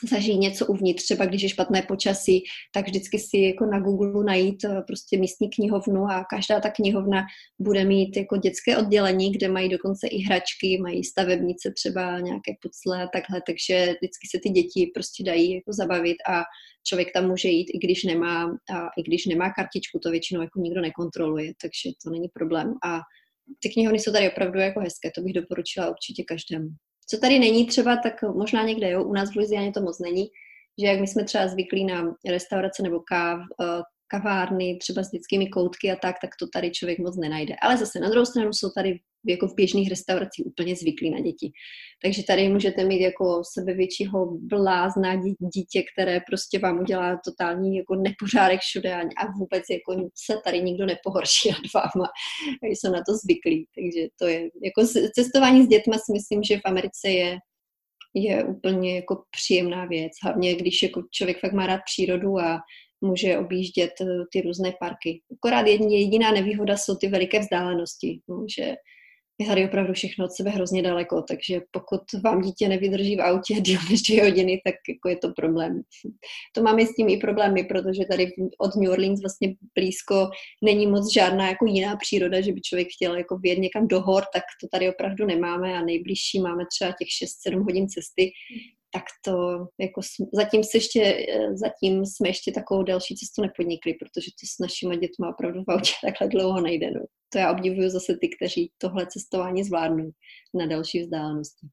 [0.09, 2.43] zažít něco uvnitř, třeba když je špatné počasí,
[2.73, 7.25] tak vždycky si jako na Google najít eh, prostě místní knihovnu a každá ta knihovna
[7.59, 13.03] bude mít jako dětské oddělení, kde mají dokonce i hračky, mají stavebnice třeba nějaké pucle
[13.03, 16.43] a takhle, takže vždycky se ty děti prostě dají jako zabavit a
[16.87, 20.59] člověk tam může jít, i když nemá, a i když nemá kartičku, to většinou jako
[20.59, 22.99] nikdo nekontroluje, takže to není problém a
[23.59, 26.69] ty knihovny jsou tady opravdu jako hezké, to bych doporučila určitě každému.
[27.09, 30.27] Co tady není třeba, tak možná někde, jo, u nás v Louisianě to moc není,
[30.79, 35.47] že jak my jsme třeba zvyklí na restaurace nebo káv, eh, kavárny, třeba s dětskými
[35.47, 37.55] koutky a tak, tak to tady člověk moc nenajde.
[37.61, 41.51] Ale zase na druhou stranu jsou tady jako v běžných restauracích úplně zvyklí na děti.
[42.03, 45.15] Takže tady můžete mít jako sebevětšího blázna
[45.55, 50.85] dítě, které prostě vám udělá totální jako nepořádek všude a, vůbec jako se tady nikdo
[50.85, 52.07] nepohorší nad váma.
[52.61, 53.67] Takže jsou na to zvyklí.
[53.75, 57.37] Takže to je jako cestování s dětmi si myslím, že v Americe je
[58.13, 60.11] je úplně jako příjemná věc.
[60.23, 62.59] Hlavně, když jako člověk fakt má rád přírodu a
[63.01, 65.21] může objíždět eh, ty různé parky.
[65.33, 68.75] Akorát jediná nevýhoda jsou ty veliké vzdálenosti, no, že
[69.39, 73.53] je tady opravdu všechno od sebe hrozně daleko, takže pokud vám dítě nevydrží v autě
[73.61, 75.81] díl než dvě hodiny, tak jako je to problém.
[76.55, 80.29] To máme s tím i problémy, protože tady od New Orleans vlastně blízko
[80.63, 84.23] není moc žádná jako jiná příroda, že by člověk chtěl jako vyjet někam do hor,
[84.33, 87.07] tak to tady opravdu nemáme a nejbližší máme třeba těch
[87.53, 88.31] 6-7 hodin cesty,
[88.97, 90.01] tak to jako
[90.33, 94.97] zatím, se ještě, eh, zatím jsme ještě takovou další cestu nepodnikli, protože to s našimi
[94.97, 96.91] dětmi opravdu v autě takhle dlouho nejde.
[96.91, 97.01] No.
[97.33, 100.09] To já obdivuju zase ty, kteří tohle cestování zvládnou
[100.53, 101.67] na další vzdálenosti.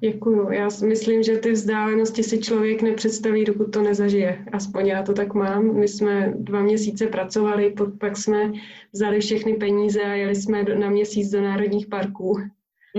[0.00, 0.50] Děkuju.
[0.50, 4.44] Já myslím, že ty vzdálenosti si člověk nepředstaví, dokud to nezažije.
[4.52, 5.74] Aspoň já to tak mám.
[5.74, 8.52] My jsme dva měsíce pracovali, pak jsme
[8.92, 12.36] vzali všechny peníze a jeli jsme na měsíc do národních parků.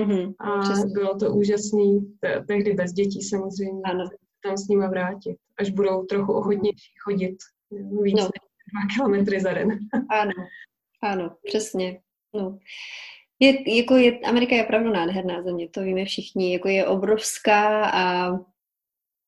[0.05, 0.91] Mm-hmm, a přesně.
[0.93, 4.09] bylo to úžasný, tehdy bez dětí samozřejmě, ano.
[4.43, 7.37] tam s nimi vrátit, až budou trochu ochotnější chodit
[8.03, 8.23] víc no.
[8.23, 8.29] než
[8.73, 9.79] dva kilometry za den.
[10.09, 10.33] ano,
[11.03, 12.01] ano, přesně.
[12.35, 12.59] No.
[13.39, 18.31] Je, jako je, Amerika je opravdu nádherná země, to víme všichni, jako je obrovská a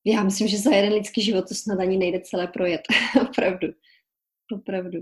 [0.05, 2.81] já myslím, že za jeden lidský život to snad ani nejde celé projet.
[3.21, 3.67] opravdu.
[4.53, 4.99] Opravdu.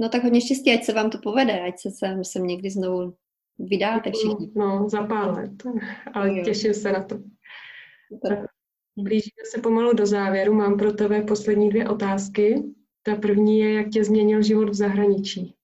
[0.00, 3.16] No tak hodně štěstí, ať se vám to povede, ať se sem, sem někdy znovu
[3.58, 4.50] vydáte všichni.
[4.56, 5.62] No, za pár let,
[6.14, 6.44] ale jo.
[6.44, 7.18] těším se na to.
[8.28, 8.38] Tak.
[8.96, 10.54] Blížíme se pomalu do závěru.
[10.54, 12.62] Mám pro tebe poslední dvě otázky.
[13.02, 15.54] Ta první je, jak tě změnil život v zahraničí?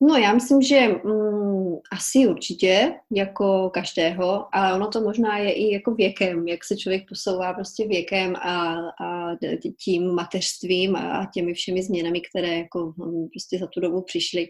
[0.00, 5.72] No já myslím, že mm, asi určitě, jako každého, ale ono to možná je i
[5.72, 9.36] jako věkem, jak se člověk posouvá prostě věkem a, a
[9.84, 14.48] tím mateřstvím a těmi všemi změnami, které jako mm, prostě za tu dobu přišly.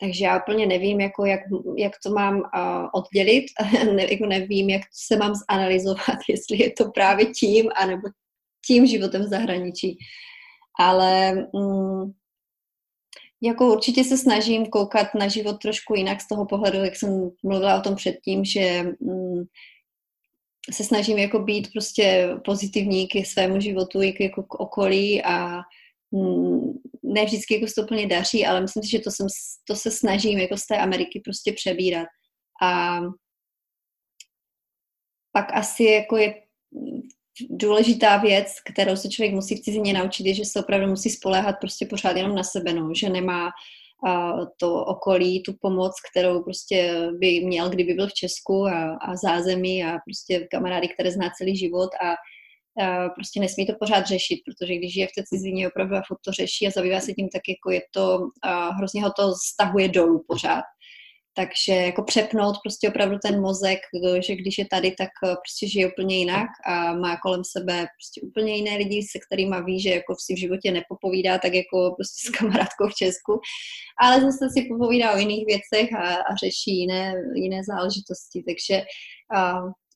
[0.00, 1.40] Takže já úplně nevím, jako jak,
[1.76, 3.44] jak to mám uh, oddělit,
[3.94, 8.02] ne, jako nevím, jak se mám zanalizovat, jestli je to právě tím, anebo
[8.66, 9.98] tím životem v zahraničí.
[10.80, 12.14] Ale um,
[13.42, 17.78] jako určitě se snažím koukat na život trošku jinak z toho pohledu, jak jsem mluvila
[17.78, 19.46] o tom předtím, že um,
[20.70, 25.60] se snažím jako být prostě pozitivní k svému životu i k, jako k okolí a
[27.02, 29.26] ne vždycky jako se to úplně daří, ale myslím si, že to, jsem,
[29.66, 32.06] to se snažím jako z té Ameriky prostě přebírat.
[32.62, 33.00] A
[35.32, 36.34] pak asi jako je
[37.50, 41.56] důležitá věc, kterou se člověk musí v cizině naučit, je, že se opravdu musí spoléhat
[41.60, 43.50] prostě pořád jenom na sebe, no, že nemá
[44.06, 49.16] uh, to okolí, tu pomoc, kterou prostě by měl, kdyby byl v Česku a, a
[49.16, 52.14] zázemí a prostě kamarády, které zná celý život a
[53.14, 56.66] prostě nesmí to pořád řešit, protože když je v té cizině opravdu a to řeší
[56.66, 58.18] a zabývá se tím, tak jako je to,
[58.78, 60.64] hrozně ho to stahuje dolů pořád.
[61.34, 63.78] Takže jako přepnout prostě opravdu ten mozek,
[64.26, 68.56] že když je tady, tak prostě žije úplně jinak a má kolem sebe prostě úplně
[68.56, 72.30] jiné lidi, se kterými ví, že jako si v životě nepopovídá tak jako prostě s
[72.30, 73.40] kamarádkou v Česku,
[74.02, 78.42] ale zase si popovídá o jiných věcech a, a řeší jiné, jiné záležitosti.
[78.48, 78.82] Takže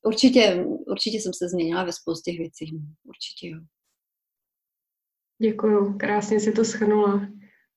[0.03, 2.71] určitě, určitě jsem se změnila ve spoustě věcí.
[2.73, 2.79] No.
[3.03, 3.59] Určitě jo.
[5.41, 7.27] Děkuju, krásně si to schrnula.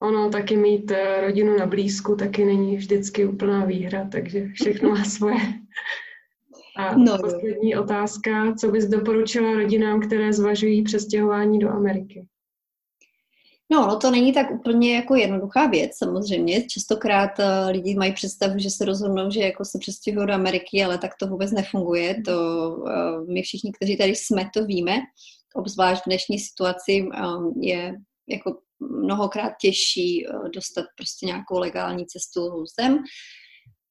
[0.02, 5.04] ono taky mít eh, rodinu na blízku taky není vždycky úplná výhra, takže všechno má
[5.16, 5.40] svoje.
[6.76, 12.26] A no, poslední otázka, co bys doporučila rodinám, které zvažují přestěhování do Ameriky?
[13.72, 16.66] No, no to není tak úplně jako jednoduchá věc, samozřejmě.
[16.66, 20.98] Častokrát uh, lidi mají představu, že se rozhodnou, že jako se přestěhují do Ameriky, ale
[20.98, 22.22] tak to vůbec nefunguje.
[22.22, 24.96] To uh, my všichni, kteří tady jsme, to víme.
[25.54, 27.94] Obzvlášť v dnešní situaci um, je
[28.28, 32.98] jako mnohokrát těžší uh, dostat prostě nějakou legální cestu sem.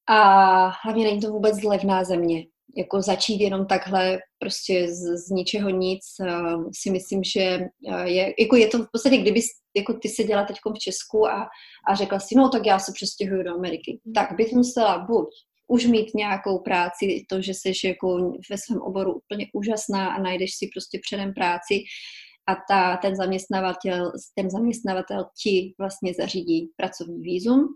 [0.08, 2.44] A hlavně není to vůbec levná země
[2.78, 8.34] jako začít jenom takhle prostě z, z ničeho nic uh, si myslím, že uh, je,
[8.40, 9.42] jako je to v podstatě, kdyby
[9.78, 11.48] jako ty seděla teď v Česku a,
[11.90, 15.28] a řekla si, no tak já se přestěhuju do Ameriky, tak bych musela buď
[15.68, 20.52] už mít nějakou práci, to, že jsi jako ve svém oboru úplně úžasná a najdeš
[20.56, 21.84] si prostě předem práci
[22.48, 27.68] a ta, ten zaměstnavatel, ten zaměstnavatel ti vlastně zařídí pracovní výzum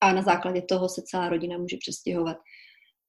[0.00, 2.36] a na základě toho se celá rodina může přestěhovat.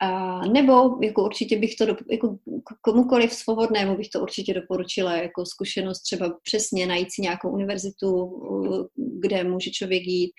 [0.01, 2.37] A, nebo jako určitě bych to, jako
[2.81, 8.41] komukoliv svobodnému bych to určitě doporučila, jako zkušenost třeba přesně najít si nějakou univerzitu,
[8.95, 10.31] kde může člověk jít,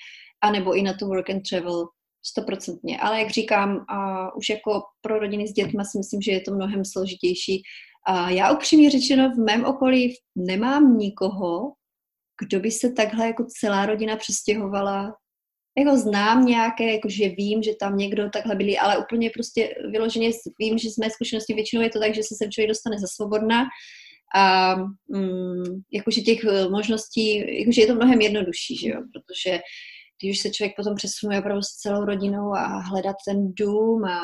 [0.42, 1.86] anebo i na to work and travel,
[2.22, 3.00] stoprocentně.
[3.00, 6.54] Ale jak říkám, a už jako pro rodiny s dětmi si myslím, že je to
[6.54, 7.62] mnohem složitější.
[8.06, 11.72] A já upřímně řečeno v mém okolí nemám nikoho,
[12.40, 15.14] kdo by se takhle jako celá rodina přestěhovala
[15.80, 20.30] jako znám nějaké, jako že vím, že tam někdo takhle byli, ale úplně prostě vyloženě
[20.58, 23.06] vím, že z mé zkušenosti většinou je to tak, že se sem člověk dostane za
[23.06, 23.64] svobodná
[24.34, 24.74] a
[25.08, 29.60] mm, jakože těch eh, možností, jakože je to mnohem jednodušší, že jo, protože
[30.22, 34.20] když se člověk potom přesunuje opravdu s celou rodinou a hledat ten dům a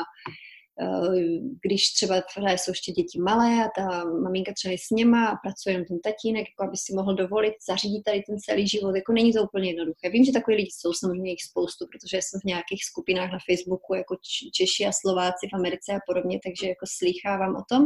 [1.65, 2.23] když třeba
[2.55, 5.99] jsou ještě děti malé a ta maminka třeba je s něma a pracuje jenom ten
[5.99, 9.69] tatínek, jako aby si mohl dovolit zařídit tady ten celý život, jako není to úplně
[9.69, 10.09] jednoduché.
[10.09, 13.93] Vím, že takový lidi jsou samozřejmě jich spoustu, protože jsem v nějakých skupinách na Facebooku
[13.93, 14.15] jako
[14.53, 17.83] Češi a Slováci v Americe a podobně, takže jako slýchávám o tom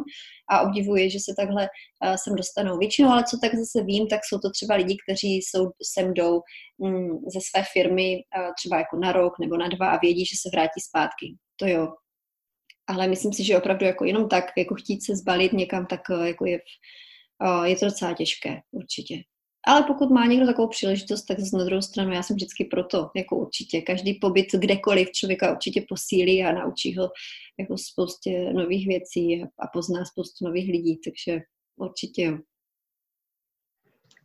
[0.52, 4.20] a obdivuji, že se takhle uh, sem dostanou většinou, ale co tak zase vím, tak
[4.24, 6.42] jsou to třeba lidi, kteří jsou, sem jdou
[6.78, 10.36] mm, ze své firmy uh, třeba jako na rok nebo na dva a vědí, že
[10.42, 11.26] se vrátí zpátky.
[11.60, 11.88] To jo,
[12.88, 16.28] ale myslím si, že opravdu jako jenom tak, jako chtít se zbalit někam, tak eh,
[16.28, 16.60] jako je,
[17.44, 19.16] eh, je to docela těžké, určitě.
[19.68, 23.38] Ale pokud má někdo takovou příležitost, tak z druhou stranu já jsem vždycky proto, jako
[23.38, 23.82] určitě.
[23.82, 27.10] Každý pobyt kdekoliv člověka určitě posílí a naučí ho
[27.60, 31.40] jako spoustě nových věcí a pozná spoustu nových lidí, takže
[31.78, 32.38] určitě jo.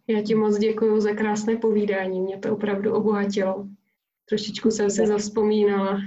[0.09, 3.69] Já ti moc děkuji za krásné povídání, mě to opravdu obohatilo.
[4.29, 6.01] Trošičku jsem se zavzpomínala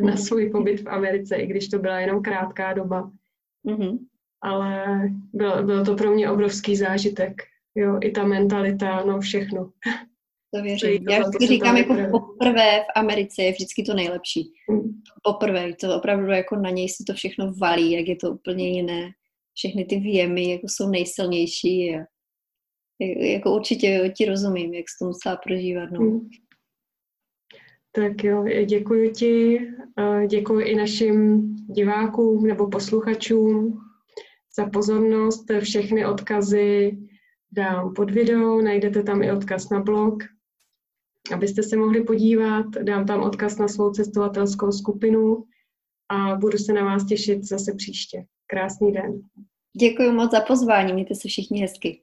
[0.00, 3.10] na svůj pobyt v Americe, i když to byla jenom krátká doba.
[3.66, 3.98] Mm-hmm.
[4.42, 5.00] Ale
[5.32, 7.42] byl, byl to pro mě obrovský zážitek.
[7.74, 9.72] Jo, i ta mentalita, no všechno.
[10.54, 11.08] To věřím.
[11.10, 14.52] Já vždycky říkám, jako poprvé v Americe je vždycky to nejlepší.
[14.70, 15.00] Mm.
[15.22, 19.10] Poprvé, to opravdu jako na něj si to všechno valí, jak je to úplně jiné.
[19.54, 21.94] Všechny ty věmy jako jsou nejsilnější.
[21.94, 22.04] A
[23.18, 25.90] jako určitě ti rozumím, jak jsi to musela prožívat.
[25.90, 26.20] No.
[27.94, 29.60] Tak jo, děkuji ti,
[30.26, 33.80] děkuji i našim divákům nebo posluchačům
[34.56, 35.44] za pozornost.
[35.60, 36.98] Všechny odkazy
[37.52, 40.14] dám pod video, najdete tam i odkaz na blog,
[41.34, 42.66] abyste se mohli podívat.
[42.82, 45.44] Dám tam odkaz na svou cestovatelskou skupinu
[46.08, 48.24] a budu se na vás těšit zase příště.
[48.46, 49.20] Krásný den.
[49.80, 52.02] Děkuji moc za pozvání, mějte se všichni hezky.